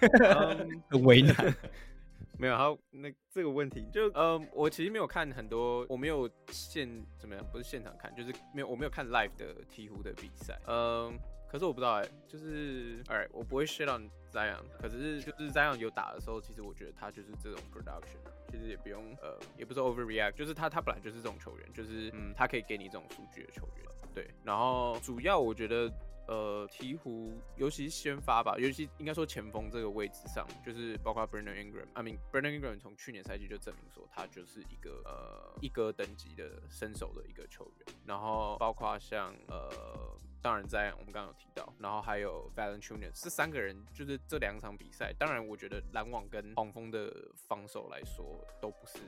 [0.88, 1.34] 很为难，
[2.38, 6.88] 没有，好那这个问题，就呃，我其实没有看很多，我没有现
[7.18, 11.18] 怎么样，不是现场看，就是没有，我没有看 live 的鹈鹕的比赛，嗯，
[11.50, 18.18] 可是我不知道哎、欸，就是，alright，我不会 shit on Zion，可是就是 Zion 有打的时候，其实我觉得他就是这种 production，
[18.52, 25.92] 其实也不用呃，也不是 overreact，就是他他本来就是这种球员，就是嗯，他可以给你这种数据的球员，对，然后主要我觉得。
[26.28, 39.70] 呃，鹈鹕，尤其是先发吧，尤其应该说前锋这个位置上，就是包括 Brandon Ingram，I mean Brandon Ingram 从去年赛季就证明说他就是一个呃一哥等级的身手的一个球员，然后包括像呃，
[40.42, 48.98] 当然在我们刚刚有提到，然后还有 Valanciunas 这三个人，就是这两场比赛，当然我觉得篮网跟黄蜂的防守来说都不是。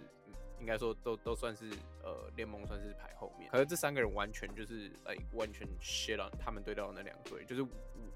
[0.60, 1.70] 应该说都都算是
[2.02, 7.66] 呃联盟算是排后面，可是这三个人完全就是呃完全 shit on 他们对到的那两队，就是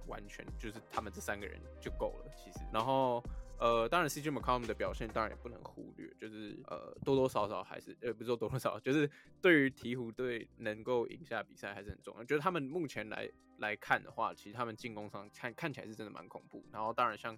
[0.07, 2.61] 完全就是他们这三个人就够了其实。
[2.73, 3.23] 然后
[3.59, 12.25] 呃当然 CJ McCollum 的表现当然也不能忽略，就是呃多多少少还是呃不是说多多少少，就是对于鹈鹕队能够赢下比赛还是很重要。
[12.25, 13.29] 觉得他们目前来
[13.59, 16.65] 来看的话，其实他们进攻上看看起来是真的蛮恐怖。
[16.71, 17.37] 然后当然像。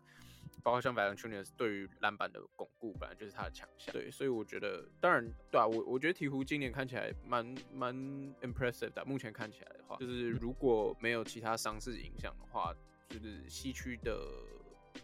[0.62, 3.92] 包括像 Valanciunas 对于篮板的巩固，本来就是他的强项。
[3.92, 7.94] 对，所以我觉得，当然，对啊，我我觉得鹈鹕今年看起来蛮蛮
[8.42, 9.04] impressive 的。
[9.04, 12.74] 目前看起来的话，就是如果没有其他伤势影响的话，
[13.08, 14.18] 就是西区的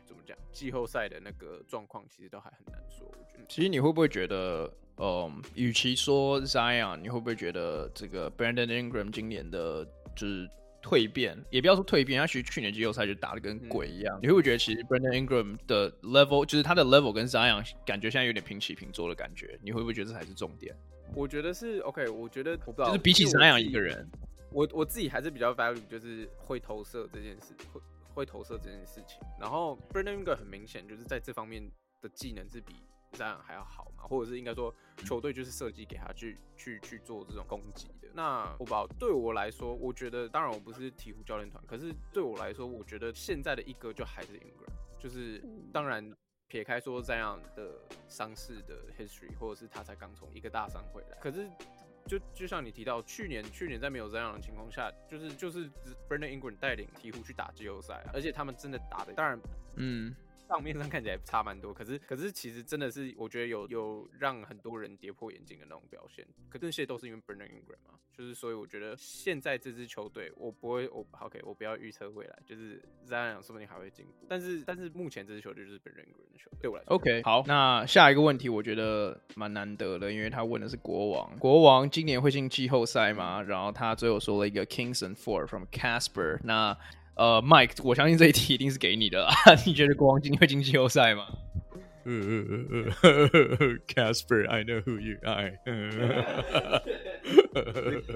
[0.05, 3.07] 怎么讲，季后赛的那个状况，其实都还很难说。
[3.07, 9.85] 我觉得，其实你会不会觉得，嗯，与其说 Zion，你会不会觉得这个 Brandon Ingram 今年的
[10.17, 10.49] 就是？
[10.83, 14.19] 蜕变也不要说蜕变，他其实去年季后赛就打的跟鬼一样。
[14.19, 19.59] 嗯、你会不会觉得其实 Brandon Ingram 的 level 就是他的 level 跟 Zion 感觉现在有点平起平坐的感觉？
[19.63, 20.77] 你会不会觉得这才是重点？
[21.15, 24.09] 我觉得是 OK，我觉得我不知道，就是比起 Zion 一个人，
[24.51, 27.81] 我我自己还是比较 value 就是会投射这件事，会
[28.15, 29.19] 会投射这件事情。
[29.41, 31.63] 然后 Brandon Ingram 很明显就是在这方面
[32.01, 32.75] 的技能是比
[33.13, 38.09] 这样还要好嘛，或者是应该说球队就是设计给他去去去做这种攻击的。
[38.15, 45.43] 那我不知道，对我来说，我觉得当然我不是鹈鹕教练团，可是对我来说，我觉得现在的一哥就还是 Ingram，就是
[45.73, 46.15] 当然
[46.47, 47.73] 撇开说这样的
[48.09, 51.49] 伤势的 history，或者是他才刚从一个大伤回来，可是
[52.07, 55.71] 就就像你提到，去年去年在没有这样的情况下，就是就是
[56.09, 59.41] Brandon Ingram 带领鹈鹕去打季后赛啊，而且他们真的打的，当然，
[59.77, 60.15] 嗯。
[60.53, 83.41] 账面上看起来差蛮多，可是可是其实真的是我觉得有有让很多人跌破眼镜的那种表现，可这些都是因为 Brandon Ingram 嘛，就是所以我觉得现在这支球队我不会我 OK 我不要预测未来，就是 Zion 说不定还会进步，但是但是目前这支球队就是 Brandon Ingram 的球队，对我来说 OK 好，那下一个问题我觉得蛮难得的，因为他问的是国王，国王今年会进季后赛吗？
[83.41, 86.77] 然后他最后说了一个 Kings and Four from Casper，那。
[87.15, 89.33] 呃，Mike，我相信这一题一定是给你的啦。
[89.67, 91.27] 你觉得国王今天会进季后赛吗？
[92.05, 95.57] 嗯嗯嗯嗯，Casper，I know who you are。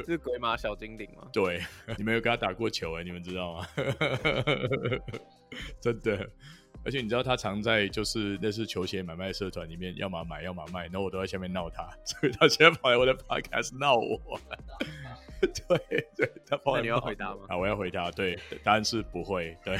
[0.04, 1.28] 是鬼马小精灵吗？
[1.32, 1.60] 对，
[1.96, 3.66] 你们有跟他打过球哎、你们知道吗？
[5.80, 6.28] 真的，
[6.84, 14.40] 而且你知道他常在就是那是球鞋买卖社团里面，要么买，要么卖，然后我都在下面闹他，所以他现在跑来我的 Podcast 闹我。
[15.68, 17.46] 对对，他跑来你要回答吗？
[17.48, 18.10] 啊，我要回答。
[18.10, 19.56] 对，答案是不会。
[19.64, 19.76] 对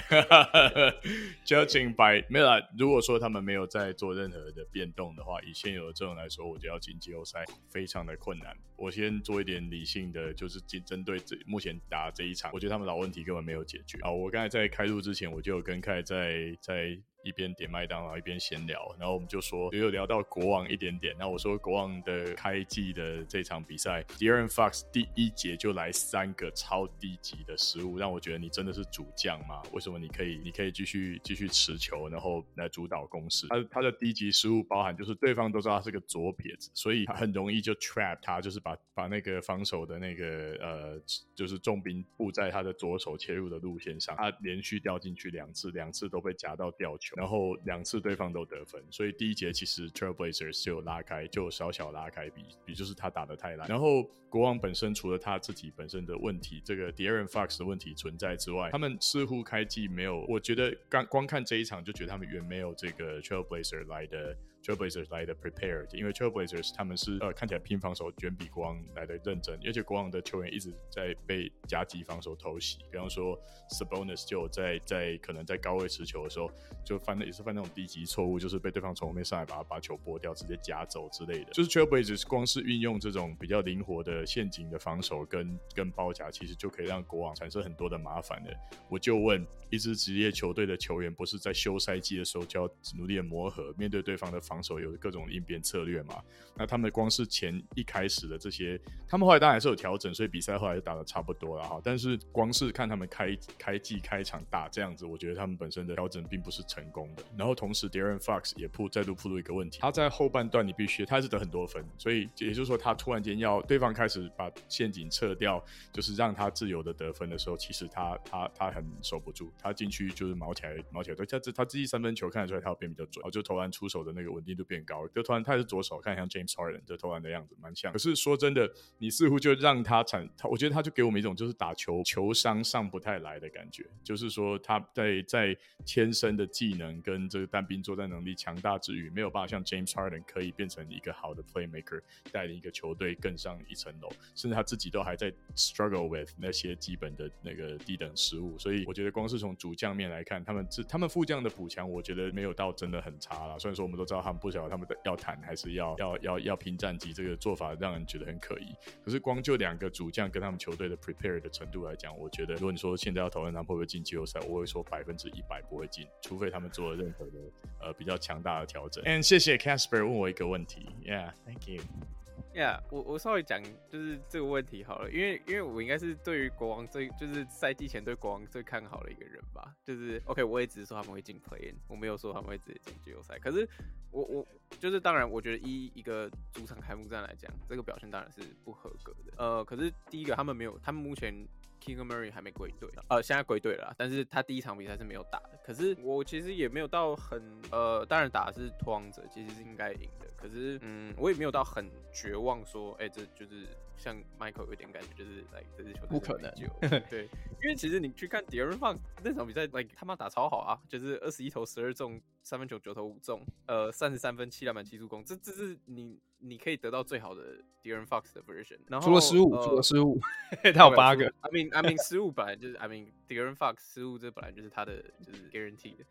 [1.45, 2.61] ，Judging by 没有啦。
[2.79, 8.57] 如果说他们没有在做任何的变动的话，以现有的阵容来说，我就要进季后赛非常的困难。
[8.77, 13.99] 我先做一点理性的，就是针针对这目前打这一场，我觉得他们老问题根本没有解决。
[14.01, 16.99] 啊，我刚才在开录之前，我就有跟凯在在。
[17.27, 21.13] 一边点麦当劳一边闲聊，然后我们就说也有聊到国王一点点。
[21.19, 29.61] 那我说国王的开季的这场比赛 d a r e n Fox 第一节就来三个超低级的失误，让我觉得你真的是主将吗？
[29.73, 33.49] 为什么你可以你可以继续继续持球，然后来主导攻势？
[33.49, 41.03] 他他的低级失误包含就是对方都知道他是个左撇子，所以他很容易就 trap 他，就是把把那个防守的那个呃
[41.35, 64.37] 就是重兵布在他的左手切入的路线上，他连续掉进去两次，两次都被夹到吊球，然后两次对方都得分，所以第一节其实 Trailblazers 就有拉开，就有小小拉开比比就是他打得太烂，然后国王本身除了他自己本身的问题，这个 Darren Fox 的问题存在之外，他们似乎开季没有，我觉得刚光看这一场就觉得他们远没有这个 Trailblazer 来的。
[64.67, 73.39] Trailblazers 来的 prepared，因为 Trailblazers 他们是呃看起来拼防守远比国王来的认真，而且国王的球员一直在被夹击防守偷袭，比方说
[73.71, 76.51] Sabonis 就在在可能在高位持球的时候
[76.85, 81.53] 就犯的也是犯那种低级错误，就是被对方从后面上来把他把球拨掉，直接夹走之类的。
[81.53, 88.53] 就是 Trailblazers 光是运用这种比较灵活的陷阱的防守跟跟包夹，其实就可以让国王产生很多的麻烦的。
[88.91, 94.56] 我就问，一支职业球队的球员不是在休赛季的时候就要努力的磨合，面对对方的防。
[94.57, 96.23] 防守有各种应变策略嘛？
[96.55, 101.79] 那他们光是前一开始的这些，他们后来当然还是有调整，所以比赛后来就打得差不多了哈。
[101.85, 107.23] 但是光是看他们开开季开场打这样子，我觉得他们本身的调整并不是成功的。
[107.37, 124.46] 然后同时，De'Aaron Fox 也铺再度铺路一个问题，他在后半段你必须他还是得很多分，所以也就是说他突然间要对方开始把陷阱撤掉，就是让他自由的得分的时候，其实他他他很守不住，他进去就是毛起来毛起来，对，他这他自己三分球看得出来他要变比较准，然后就投篮出手的那个稳。
[124.47, 127.93] 力度变高，就突然他也是左手，看像 James Harden 这投篮的样子，蛮像。
[127.93, 133.85] 可是说真的，你似乎就让他产，他我觉得他就给我们一种就是打球球商上不太来的感觉。
[134.03, 144.09] 就是说他在在天生的技能跟这个单兵作战能力强大之余，没有办法像 James Harden 可以变成一个好的 playmaker，带领一个球队更上一层楼。
[144.35, 148.59] 甚至他自己都还在 struggle with 那些基本的那个低等失误。
[148.59, 153.59] 所以我觉得光是从主将面来看，他们这他们副将的补强，我觉得没有到真的很差啦。
[153.59, 154.37] 虽然说我们都知道他们。
[154.47, 158.67] 不晓得他们要谈还是要要要要拼战绩，这个做法让人觉得很可疑。
[159.03, 167.33] 可是光就两个主将跟他们球队的 prepare 的程度来讲，我觉得如果你说现在要讨论他们会不会进季后赛，我会说百分之一百不会进，除非他们做了任何的
[167.81, 169.03] 呃比较强大的调整。
[169.03, 172.16] And 谢谢 Casper 问我一个问题，Yeah，Thank you。
[172.57, 183.39] Yeah，我我稍微讲就是这个问题好了，因为因为我应该是对于国王最就是赛季前对国王最看好的一个人吧，就是 OK，我也只是说他们会进 Play-In，我没有说他们会直接进季后赛。
[183.39, 183.69] 可是
[184.11, 184.47] 我我
[184.81, 189.35] 就是当然，我觉得一一个主场开幕战来讲，这个表现当然是不合格的。
[189.37, 191.47] 呃，可是第一个他们没有，他们目前。
[191.81, 195.59] Keegan Murray 还没归队，呃，现在归队了，但是他第一场比赛是没有打的。
[195.65, 200.27] 可是我其实也没有到很，呃，当然打的是拓荒者，其实是应该赢的。
[200.37, 203.67] 可是，嗯，我也没有到很绝望，说，哎、欸，这就是
[203.97, 206.67] 像 Michael 有点感觉，就是来这支球队不可能就
[207.09, 207.29] 对，
[207.63, 216.21] 因为其实你去看 De'Aaron Fox 那场比赛，like 他妈打超好啊，就是二十一投十二中，三分球九投五中，呃，三十三分七篮板七助攻，这这是你。
[216.39, 217.43] 你可以得到最好的
[217.83, 220.19] De'Aaron Fox 的 version，然后除了失误，除了失误，
[220.75, 221.27] 他有八个。
[221.41, 226.05] I mean, I mean，失误本来就是，I mean De'Aaron Fox 失误这本来就是他的就是 guarantee 的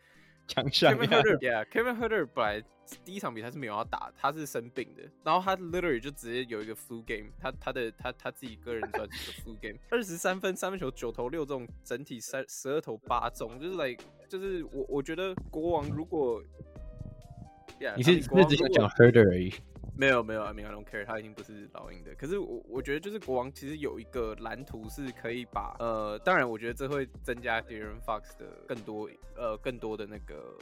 [0.48, 0.94] 强项。
[0.94, 2.64] Kevin Huerter，Yeah，Kevin Huerter 本来
[3.04, 16.44] 第一场比赛是没有要打，他是生病的，然后他 literally 就直接有一个 flu game，他他的他他自己个人算是个 flu game， 二十三分三分球九投六中，整体三十二投八中，就是 like 就是我我觉得国王如果
[17.80, 19.54] ，Yeah，你是只想讲 Huerter 而已。
[19.98, 22.14] 没有没有，I mean I don't care，他已经不是老鹰的。
[22.16, 30.58] 可是我我觉得就是国王其实有一个蓝图是可以把呃，当然我觉得这会增加 De'Aaron Fox 的更多呃更多的那个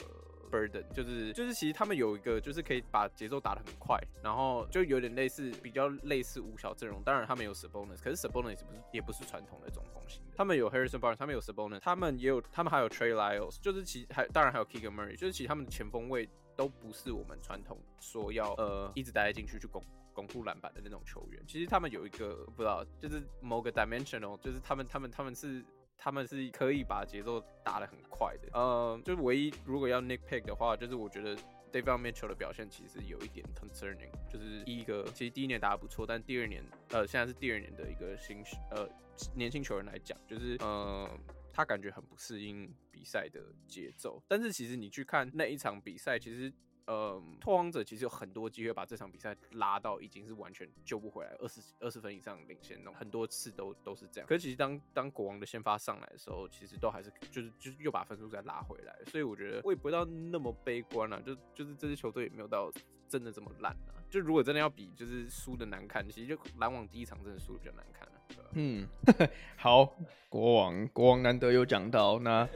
[0.52, 7.02] burden，就是就是其实他们有一个就是可以把节奏打得很快，然后就有点类似比较类似五小阵容。
[7.04, 10.34] 当然他们有 Sabonis，可是 Sabonis 也不是也不是传统的中锋型的。
[10.36, 16.30] 他们有 Harrison Barnes，他们有 Sabonis，他们也有他们还有 Trey Lyles，就是其还当然还有 Keegan Murray，就是其实他们的前锋位。
[16.56, 19.84] 都不是我们传统说要呃一直待在禁区去巩
[20.14, 21.43] 巩固篮板的那种球员。
[21.47, 25.64] 其实他们有一个不知道，就是某个 dimensional，就是他们他们他们是
[25.97, 28.49] 他们是可以把节奏打得很快的。
[28.54, 31.36] 呃，就是唯一如果要 nick pick 的话，就是我觉得
[31.72, 34.12] Davion Mitchell 的表现其实有一点 concerning。
[34.30, 38.88] 就是一个，其实第一年打得不错，但第二年呃现在是第二年的一个新呃
[39.34, 41.10] 年轻球员来讲，就是呃。
[41.56, 42.68] 他感觉很不适应
[43.04, 46.51] 比赛的节奏，但是其实你去看那一场比赛，其实
[46.86, 54.28] 呃，拓荒者其实有很多机会把这场比赛拉到已经是完全救不回来，二十二十分以上领先那种，很多次都都是这样。
[54.28, 62.72] 可是其实当当国王的先发上来的时候，其实都还是就是就是又把分数再拉回来，所以我觉得我也不会到那么悲观了，就就是这支球队也没有到
[63.10, 63.99] 真的这么烂啊。
[64.10, 68.08] 就如果真的要比，就是输的难看，其实就篮网第一场真的输的比较难看
[68.38, 68.44] 了。
[68.54, 68.88] 嗯，
[69.56, 69.96] 好，
[70.30, 72.48] 国王国王难得有讲到，那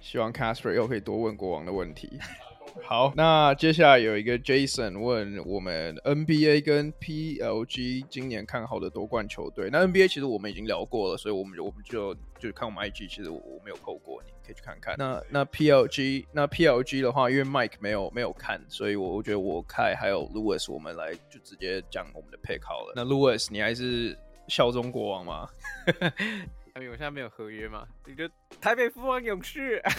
[0.00, 2.18] 希望 Casper 又可以多问国王的问题。
[2.84, 9.68] 好，那接下来有一个 Jason 问我们 NBA 跟 PLG 今年看好的夺冠球队。
[9.70, 14.94] 那 NBA 其实我们已经聊过了，所以我们我们就就看我们 IG，其实我我没有扣过，你可以去看看。
[14.96, 22.94] 那那 PLG 那 PLG 的话，因为 Mike 没有没有看，所以我我觉得我看还有 Louis，我们来就直接讲我们的 pick 好了。
[22.96, 24.16] 那 Louis，你还是
[24.48, 25.48] 效忠国王吗？
[26.76, 28.26] 因为我现在没有合约嘛，你就
[28.60, 29.82] 台北富邦勇士。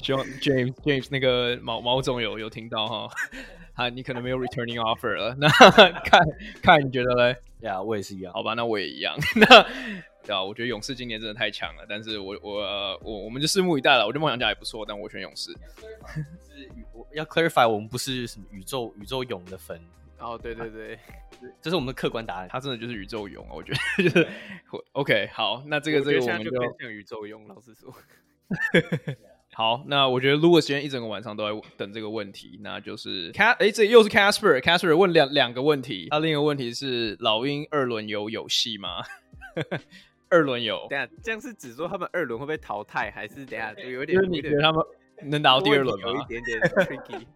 [0.00, 3.08] 希望 James James 那个毛毛总有有听到哈，
[3.74, 5.34] 啊，你可能没有 returning offer 了。
[5.38, 5.48] 那
[6.00, 6.20] 看
[6.62, 7.36] 看你觉得嘞？
[7.60, 8.32] 呀，yeah, 我也是一样。
[8.32, 9.14] 好吧，那我也一样。
[9.36, 9.46] 那
[10.24, 11.84] 对啊，我觉得勇士今年真的太强了。
[11.88, 12.60] 但是我我
[13.02, 14.06] 我我们就拭目以待了。
[14.06, 15.52] 我觉得梦想家也不错，但我选勇士。
[15.52, 19.78] 是我要 clarify，我们不是什么宇宙宇宙勇的粉。
[20.18, 20.98] 哦，对对对，
[21.60, 22.48] 这是我们的客观答案。
[22.50, 24.28] 他真的就是宇宙勇，我觉得就是
[24.92, 25.28] OK。
[25.32, 27.94] 好，那这个这个我们就像宇宙勇，老实说。
[29.54, 36.06] 好，那我觉得 Louis 今天一整个晚上都在等这个问题，那就是 Cas 哎，这又是 Casper，Casper 问两两个问题。
[36.10, 39.02] 他另一个问题是老鹰二轮游有戏吗？
[40.30, 44.18] 二轮游，等下这样是指说他们二轮会被淘汰，还是等下就有点？
[44.18, 44.84] 就是你觉得他们
[45.24, 46.06] 能拿到第二轮吗？
[46.06, 47.26] 有一点点 tricky。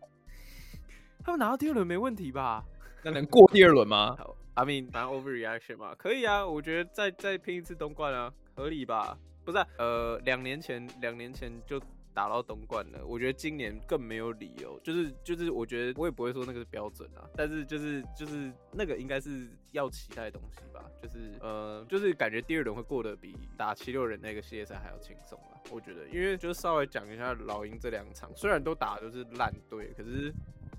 [1.24, 2.64] 他们拿到第二轮没问题吧？
[3.02, 4.16] 那能过第二轮吗？
[4.54, 9.16] I mean，反正 overreaction 嘛，可以啊，我觉得再再拼一次东冠啊，合理吧？
[9.44, 11.80] 不是、啊，呃，两年前两年前就。
[12.14, 30.32] 打到东冠了，我觉得今年更没有理由，就是就是，我觉得我也不会说那个是标准啊，但是就是就是那个应该是要期待的东西吧，就是呃，就是感觉第二轮会过得比打七六人那个系列赛还要轻松啊，我觉得，因为就稍微讲一下老鹰这两场，虽然都打的都是烂队，可是。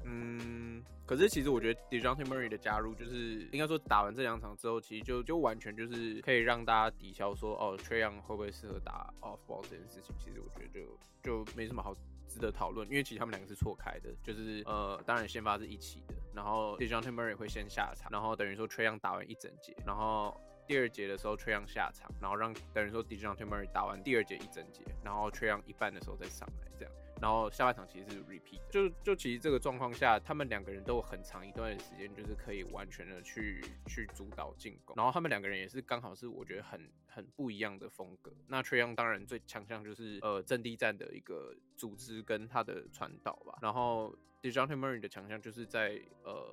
[0.06, 10.14] 嗯，可是其实我觉得 Dejounte Murray 的加入，就是应该说打完这两场之后，其实就就完全就是可以让大家抵消说，哦，Trae Young 会不会适合打 Off Ball 这件事情。
[10.20, 11.00] 其实我觉得就
[11.46, 11.96] 就没什么好
[12.28, 20.38] 值得讨论，因为其实他们两个是错开的，就是呃，当然先发是一起的，然后 Dejounte Murray 会先下场，然后等于说 Treyon 打完一整节，然后
[20.68, 26.94] 第二节的时候，Trean 下场，然后让等于说 Dejounte Murray 打完第二节一整节，然后 Trean 一半的时候再上来这样。
[27.22, 34.94] 然后下半场其实是 repeat，就就其实这个状况下，他们两个人都有很长一段时间，就是可以完全的去去主导进攻。
[34.98, 38.34] 然后他们两个人也是刚好是我觉得很很不一样的风格。
[38.48, 43.58] 那 Trean 当然最强项就是呃阵地战的一个组织跟他的传导吧。
[43.62, 46.46] 然后 Dejounte Murray 的强项就是在呃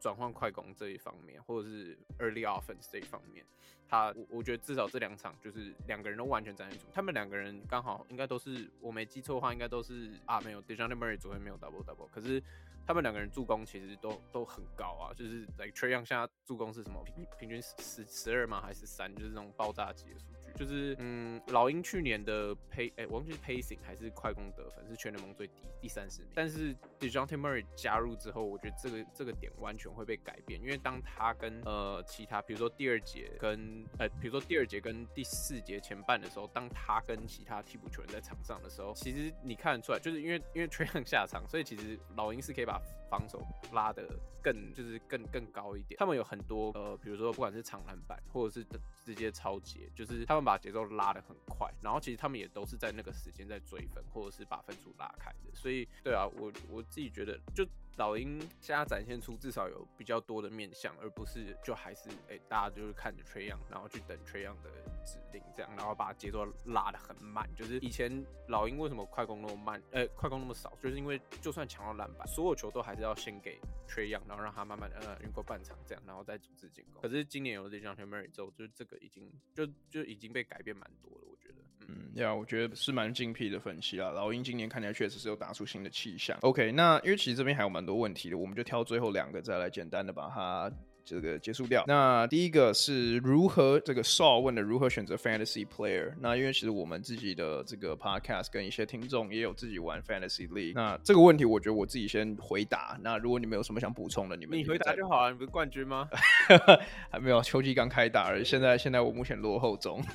[0.00, 3.44] 转换快攻这一方面，或者是 early offense 这一方面。
[3.88, 12.40] 他我我觉得至少这两场就是两个人都完全展现出，他们两个人刚好应该都是我没记错的话，应该都是啊没有 d e j o n t Murray 昨天没有 double double，可是
[12.86, 20.20] 他们两个人助攻其实都都很高啊，就是 like Trae Young 现在助攻是什么平平均十十二吗还是三，就是那种爆炸级的
[20.54, 26.30] 就是嗯，老鹰去年的 pay 哎、我忘记是 pacing 还是快攻得分是全联盟最低，第三十名。
[26.34, 42.80] 但是 Dejounte Murray 加入之后，我觉得这个这个点完全会被改变，因为当他跟呃其他，比如说第二节跟呃，比如说第二节跟第四节前半的时候，当他跟其他替补球员在场上的时候，其实你看得出来，就是因为因为 Trayon 下场，所以其实老鹰是可以把
[43.10, 44.08] 防守拉得
[44.42, 45.98] 更就是更更高一点。
[45.98, 48.64] 他们有很多呃，比如说不管是长篮板或者是
[49.04, 55.50] 直接抄截，就是他们把节奏拉得很快，然后其实他们也都是在那个时间在追分或者是把分数拉开的。
[55.52, 57.66] 所以对啊，我我自己觉得就。
[57.96, 64.70] 老鹰现在展现出至少有比较多的面相，而不是就还是哎、大家就是看着 Trae Young，然后去等 Trae Young 的
[65.04, 67.48] 指令这样，然后把节奏拉得很慢。
[67.54, 68.10] 就是以前
[68.48, 77.02] 老鹰为什么快攻那么慢，呃、快攻那么少，就是因为就算抢到篮板，所有球都还是要先给 Trae Young，然后让他慢慢的呃运过半场这样，然后再组织进攻。
[77.02, 81.56] 可是今年有了 Dejounte Murray 之后，就是这个已经就就已经被改变蛮多了，我觉得。
[81.88, 84.10] 嗯，呀，我觉得是蛮精辟的分析啊。
[84.10, 86.38] 老鹰今年看起来确实是有打出新的气象。
[86.42, 90.70] OK，那因为其实这边还有蛮多问题的，我们就挑最后两个再来简单的把它
[91.04, 91.82] 这个结束掉。
[91.88, 96.12] 那第一个是如何这个 Saul 问的如何选择 Fantasy Player？
[96.20, 100.74] 那因为其实我们自己的这个 Podcast 跟一些听众也有自己玩 Fantasy League。
[100.74, 102.96] 那这个问题我觉得我自己先回答。
[103.02, 106.08] 那如果你们有什么想补充的，你们你回答就好啊，你不是冠军吗？
[107.10, 108.44] 还没有，秋季刚开打而已。
[108.44, 110.00] 现在现在我目前落后中。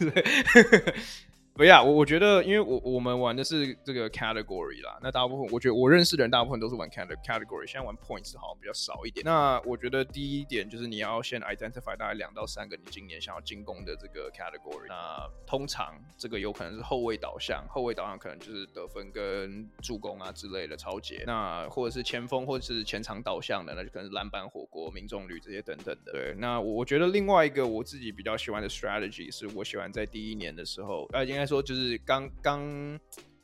[1.55, 9.23] 不要，我我觉得，因为我我们玩的是这个 category 啦，那大部分我觉得我认识的人大部分都是玩 category，现在玩 points 好像比较少一点。
[9.25, 14.85] 那我觉得第一点就是你要先 identify 大概两到三个你今年想要进攻的这个 category。
[14.89, 21.23] 那通常这个有可能是后卫导向，后卫导向可能就是得分跟助攻啊之类的抄截。
[21.25, 26.11] 那或者是前锋或者是前场导向的，那就可能是篮板、火锅、命中率这些等等的。
[26.11, 31.44] 对，那我觉得另外一个我自己比较喜欢的 strategy 是我喜欢在第一年的时候，呃，应该。
[31.45, 32.99] 说就是刚刚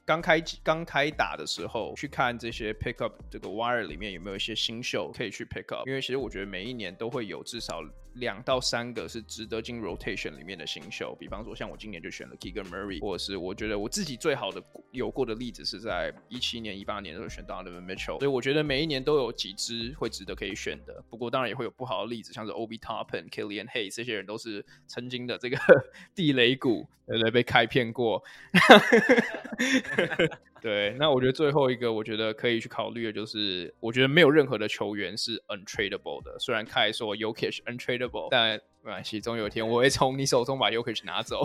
[0.05, 7.81] 刚开刚开打的时候，去看这些 pick up 这个 wire 里面有没有一些新秀可以去 pick up，因为其实我觉得每一年都会有至少。
[8.15, 21.03] 两到三个是值得进 rotation 里面的新秀，比方说像我今年就选了 Keegan Murray，或者是我觉得我自己最好的有过的例子是在一七年、一八年的时候选到 Donovan Mitchell，所以我觉得每一年都有几支会值得可以选的。
[21.09, 25.57] 不过当然也会有不好的例子，像是 O B Toppin、Killian Hay 这些人都是曾经的这个
[26.13, 27.31] 地雷股，对不对？
[27.31, 28.21] 被开骗过。
[30.61, 36.37] 对，那我觉得最后一个我觉得可以去考虑的就是，我觉得没有任何的球员是 untradeable 的。
[36.37, 41.41] 虽然凯说 Yokish untradeable，但没关系，总有一天我会从你手中把 Yokish 拿走。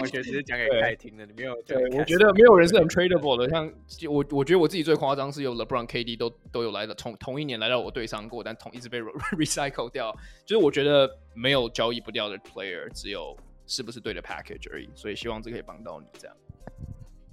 [0.00, 1.54] 我觉得只是讲给 凯听的，你没有。
[1.62, 3.48] 对，我觉得没有人是 untradeable 的。
[3.48, 3.72] 像
[4.08, 9.00] 我，我觉得我自己最夸张是有 LeBron、KD 都都有来的，同同一年来到我队上过，但同一直被
[9.38, 10.12] recycle 掉。
[10.44, 13.36] 就是我觉得没有交易不掉的 player，只有
[13.68, 14.88] 是不是对的 package 而已。
[14.96, 16.36] 所以希望这可以帮到你这样。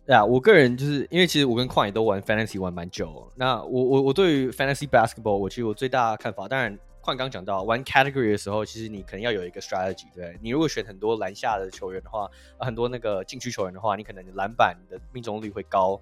[0.05, 3.31] 对啊，我个人就是因为其实我跟矿也都玩 fantasy 玩蛮久。
[3.35, 12.29] 那我我我对于 fantasy basketball，我其实我最大的看法，当然矿刚讲到玩 category 的时候，其实你可能要有一个 strategy，对，你如果选很多篮下的球员的话，
[12.59, 16.01] 很多那个禁区球员的话，你可能篮板的命中率会高。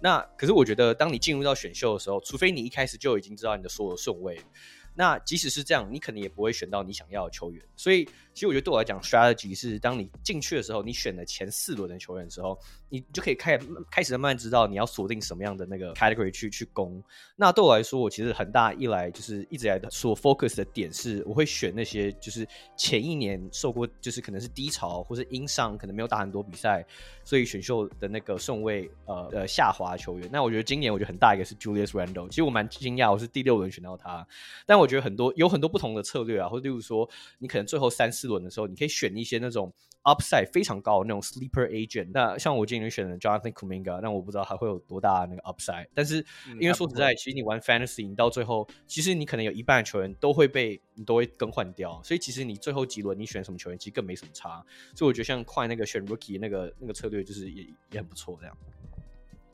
[0.00, 4.40] 那可是我觉得，当你进入到选秀的时候，除非你一开始就已经知道你的所有顺位，
[4.94, 7.62] 那即使是这样，你可能也不会选到你想要的球员。
[7.76, 12.58] 所以其实我觉得对我来讲，strategy 是当你进去的时候，你选了前四轮的球员的时候。
[12.92, 13.58] 你就可以开
[13.90, 17.02] 开始慢慢知道你要锁定什么样的那个 category 去去攻。
[17.36, 26.84] 那对我来说，我其实很大一来就是一直来的所 focus 的点是，我会选那些就是前一年受过就是可能是低潮或是因伤，可能没有打很多比赛，
[27.24, 30.28] 所以选秀的那个顺位呃呃下滑球员。
[30.30, 34.26] 那我觉得今年我觉得很大一个是 Julius Randle，其实我蛮惊讶，我是第六轮选到他。
[34.66, 37.08] 但我觉得很多有很多不同的策略啊，或者例如说
[37.38, 39.72] 你可能最后三四轮的时候，你可以选一些那种。
[40.04, 45.86] Upside 非常高的那种 sleeper agent，那像我今年选的 Jonathan Kuminga，那我不知道还会有多大的那个 upside。
[45.94, 46.16] 但是
[46.58, 54.60] 因为说实在，其实你玩 fantasy，你到最后，其实你可能有一半的球员都会被你都会更换掉，所以其实你最后几轮你选什么球员，其实更没什么差。
[54.92, 57.62] 所以我觉得像快那个选 rookie 那个那个策略，就是也
[57.92, 58.58] 也很不错这样。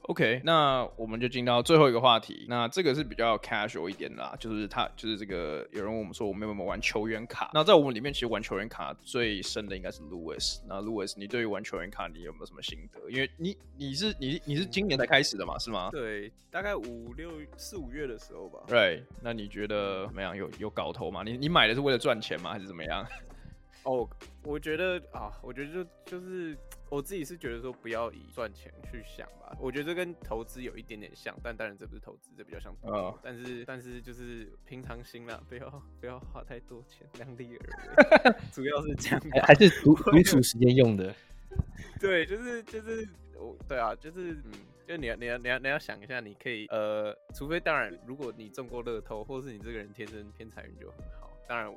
[0.08, 2.46] OK，那我们就进到最后一个话题。
[2.48, 7.50] 那这个是比较 casual 一点啦，就是他就是这个有人问我们说，我们有没有玩球员卡？
[7.52, 10.60] 那在我们里面，其实玩球员卡最深的应该是 Louis。
[10.66, 13.10] 那 Louis，你对于玩球员卡，你有没有什么心得？
[13.10, 15.90] 因为你你是你你是今年才开始的嘛，是吗？
[15.92, 18.60] 对，大概五六四五月的时候吧。
[18.66, 20.34] 对，那你觉得怎么样？
[20.34, 21.22] 有有搞头吗？
[21.22, 22.50] 你你买的是为了赚钱吗？
[22.50, 23.06] 还是怎么样？
[23.84, 24.08] 哦，
[24.42, 26.56] 我觉得啊，我觉得就就是。
[26.90, 32.94] 我自己是觉得说不要以赚钱去想吧，我觉得这跟投资有一点点像，但当然这不是投资，这比较像投资。
[32.94, 33.14] Oh.
[33.22, 39.20] 但是但是就是平常心啦，不要不要花太多钱，量力而为， 主要是这样。
[39.42, 41.14] 还是独 独处时间用的。
[42.00, 44.52] 对，就是就是我，对啊，就是嗯，
[44.86, 51.70] 就你要你要你要你要想一下，你可以呃，除非当然，如果你中过乐透，或是你这个人天生偏财运就很好，当然。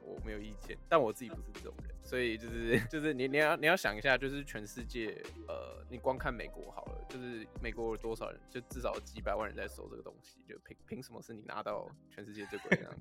[0.00, 12.96] 我没有意见，但我自己不是这种人，所以就是 就是你你要你要想一下，就是全世界，呃，你光看美国好了，就是美国有多少人，就至少几百万人在收这个东西，就凭凭什么是你拿到全世界最贵的？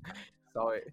[0.53, 0.91] 稍微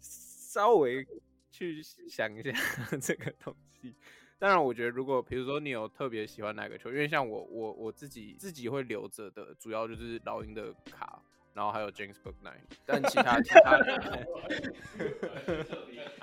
[0.00, 1.06] 稍微
[1.52, 2.52] 去想一下
[3.00, 3.94] 这个东西。
[4.40, 11.17] 当然，我觉得如果比如说你有特别喜欢哪个球，因为像我我我自己自己会留着的，主要就是老鹰的卡。
[11.58, 13.72] 然后还有 James b o o k n i g h t 但其他其他，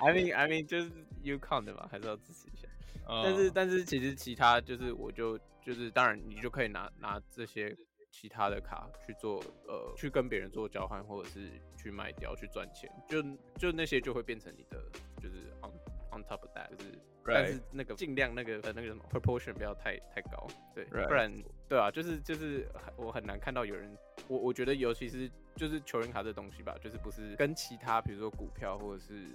[0.00, 0.90] I mean I mean 就是
[1.22, 2.66] UConn 的嘛，还是要支持一下。
[3.06, 7.76] Uh, 但是但是其实其他就是我就就是当然你就可以拿拿这些
[8.10, 13.22] 其他的卡去做呃去跟别人做交换，或者是去卖掉去赚钱，就
[13.58, 14.82] 就那些就会变成你的
[15.20, 15.70] 就是 on
[16.18, 16.98] on top of that 就是。
[17.34, 21.32] 但是那个尽量那个呃那个什么 proportion 不要太太高，对.不然
[21.68, 23.96] 对啊，就是就是我很难看到有人，
[24.28, 29.26] 我我觉得尤其是就是球员卡这东西吧，就是不是跟其他比如说股票或者是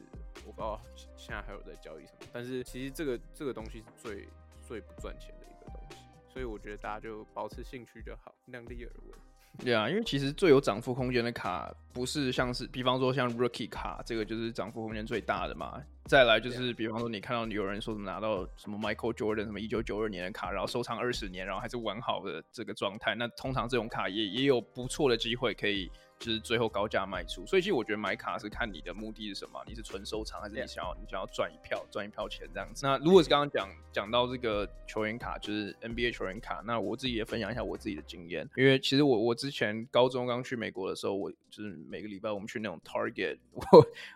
[0.45, 0.79] 我不知道
[1.15, 4.27] 现在还有在交易什么，但是其实这个这个东西是最
[4.61, 5.97] 最不赚钱的一个东西，
[6.31, 9.13] 所以我觉得大家就保持兴趣就好，量力而为。
[9.59, 15.79] 对啊，因为其实最有涨幅空间的卡，不是像是，比方说像 Rookie 卡，这个就是涨幅空间最大的嘛。
[16.05, 25.91] 再来就是，比方说你看到有人说什么拿到什么 Michael Jordan 什么一九九二年的卡，然后收藏二十年，然后还是完好的这个状态，那通常这种卡也也有不错的机会可以。
[26.21, 32.85] 就是最后高价卖出，所以其实我觉得买卡是看你的目的是什么，你是纯收藏还是你想要你想要赚一票赚一票钱这样子。
[32.85, 43.63] 那如果是刚刚讲讲到这个球员卡，就是 NBA 球员卡，那我自己也分享一下我自己的经验，因为其实我我之前高中刚去美国的时候，我就是每个礼拜我们去那种 Target， 我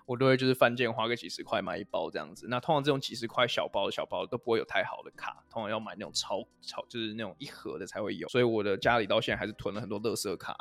[0.06, 2.46] 我都会就是犯贱花个几十块买一包这样子。
[2.48, 8.28] 那通常这种几十块小包的小包都不会有太好的卡，通常要买那种超超就是那种一盒的才会有。
[8.30, 10.56] 所以我的家里到现在还是囤了很多乐色卡。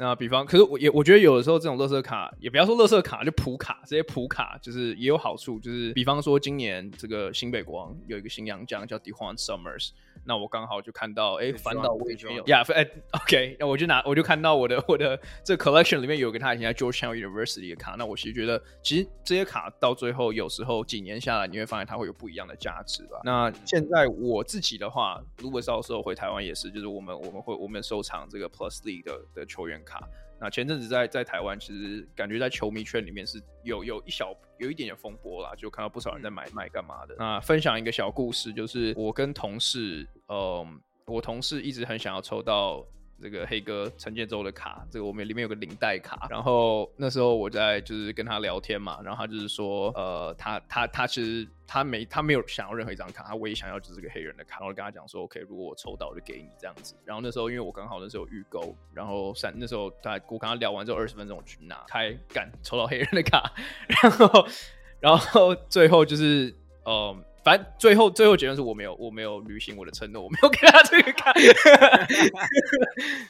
[0.00, 9.90] 那比方，可是我也我觉得有的时候这种乐色卡，也不要说乐色卡，就普卡这些普卡，就是也有好处，就是比方说今年这个新北国王有一个新洋将叫 DeJuan Summers。
[10.24, 12.86] 那我刚好就看到，哎，翻到我也有呀，哎
[13.22, 23.20] ，OK，那我就拿，我就看到我的我的这 collection 里面有个他以前在 Georgetown University 的卡，那我其实觉得，其实这些卡到最后有时候几年下来，你会发现它会有不一样的价值吧。
[23.24, 30.00] 那现在我自己的话，如果到时候回台湾也是，就是我们我们会我们收藏这个 Plus League 的的球员卡。
[30.40, 37.14] 那前阵子在在台湾，其实感觉在球迷圈里面是有有一小有一点点风波啦，就看到不少人在买卖干嘛的。
[37.18, 42.84] 那分享一个小故事，就是我跟同事，嗯，我同事一直很想要抽到。
[43.22, 56.94] 这个黑哥陈建州的卡，这个我们里面有个领带卡，然后那时候我在就是跟他聊天嘛，然后他就是说，呃，他他他其实他没他没有想要任何一张卡，他唯一想要就是这个黑人的卡，然后我跟他讲说，OK，如果我抽到就给你这样子。
[57.04, 63.52] 然后那时候因为我刚好那时候有预购，然后三那时候他我跟他聊完之后二十分钟我去拿开干抽到黑人的卡，
[64.02, 64.46] 然后
[65.00, 67.16] 然后最后就是呃。
[67.42, 71.32] 反正最后最后结论是我没有我没有履行我的承诺，我没有给他这个卡。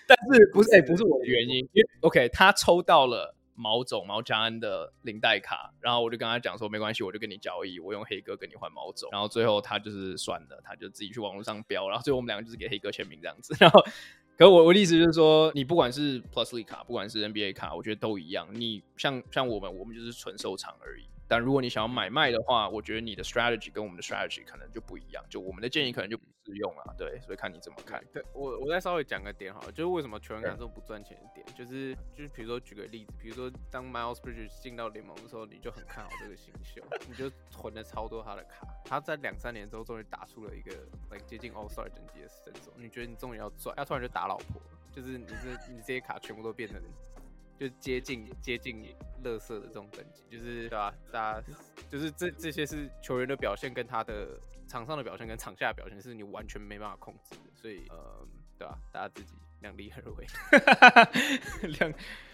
[0.07, 9.11] 但是不是哎、欸、不是我的原因，因为 OK 他抽到了毛总毛家安的领带卡，然后我就跟他讲说没关系，我就跟你交易，我用黑哥跟你换毛总。
[9.13, 13.55] 然后最后他就是算了，他就自己去网络上标，然后最后我们两个就是给黑哥签名这样子。
[13.61, 13.81] 然后，
[14.37, 18.49] 可是我我的意思就是说，你不管是 Plus League 卡，不管是 NBA 卡，我觉得都一样。
[18.53, 21.05] 你像像我们，我们就是纯收藏而已。
[21.31, 28.05] 但如果你想要买卖的话，我觉得你的 strategy 跟我们的 strategy 可能就不一样，就我们的建议可能就不适用了，对，所以看你怎么看。
[28.13, 40.73] 对，我我再稍微讲个点好了，就是为什么球员卡这么不赚钱的点，就是就是比如说举个例子，比如说当 Miles Bridges 进到联盟的时候，你就很看好这个新秀，你就囤了超多他的卡，他在两三年之后终于打出了一个
[41.13, 46.83] like 接近 All Star 等级的身手，你觉得你终于要赚，他突然就打老婆，就是你这你这些卡全部都变成。
[47.61, 48.83] 就接近接近
[49.23, 50.95] 乐色的这种等级，就是对吧、啊？
[51.13, 51.47] 大家
[51.91, 57.51] 就是这这些是球员的表现，跟他的场上的表现，跟场下的表现，是你完全没办法控制的。
[57.55, 58.27] 所以，呃，
[58.59, 58.81] 对吧、啊？
[58.91, 60.27] 大家自己量力而为。
[61.79, 61.93] 量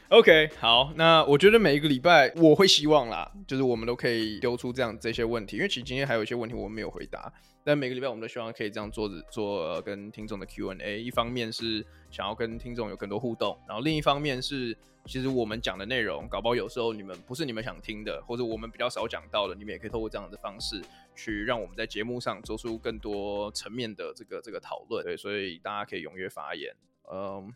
[0.09, 0.93] OK，好。
[0.95, 7.33] 那我觉得每一个礼拜我会希望啦，就是我们都可以丢出这样这些问题，因为其实今天还有一些问题我们没有回答。
[7.65, 14.77] 但每个礼拜我们都希望可以这样做做、呃、跟听众的 Q&A，一方面是想要跟听众有更多互动，然后另一方面是。
[15.09, 20.83] 其实我们讲的内容，搞不好有时候你们不是你们想听的，或者我们比较少讲到的，你们也可以透过这样的方式
[21.15, 25.05] 去让我们在节目上做出更多层面的这个这个讨论。
[25.05, 26.75] 对，所以大家可以踊跃发言。
[27.09, 27.55] 嗯，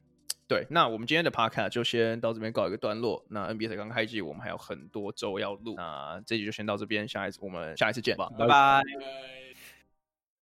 [0.50, 3.24] 对，那我们今天的 podcast 就先到这边告一个段落。
[3.28, 5.76] 那 NBA 才刚开季，我们还有很多周要录。
[5.76, 8.82] 那这集就先到这边，下一次我们下一次见吧，拜拜。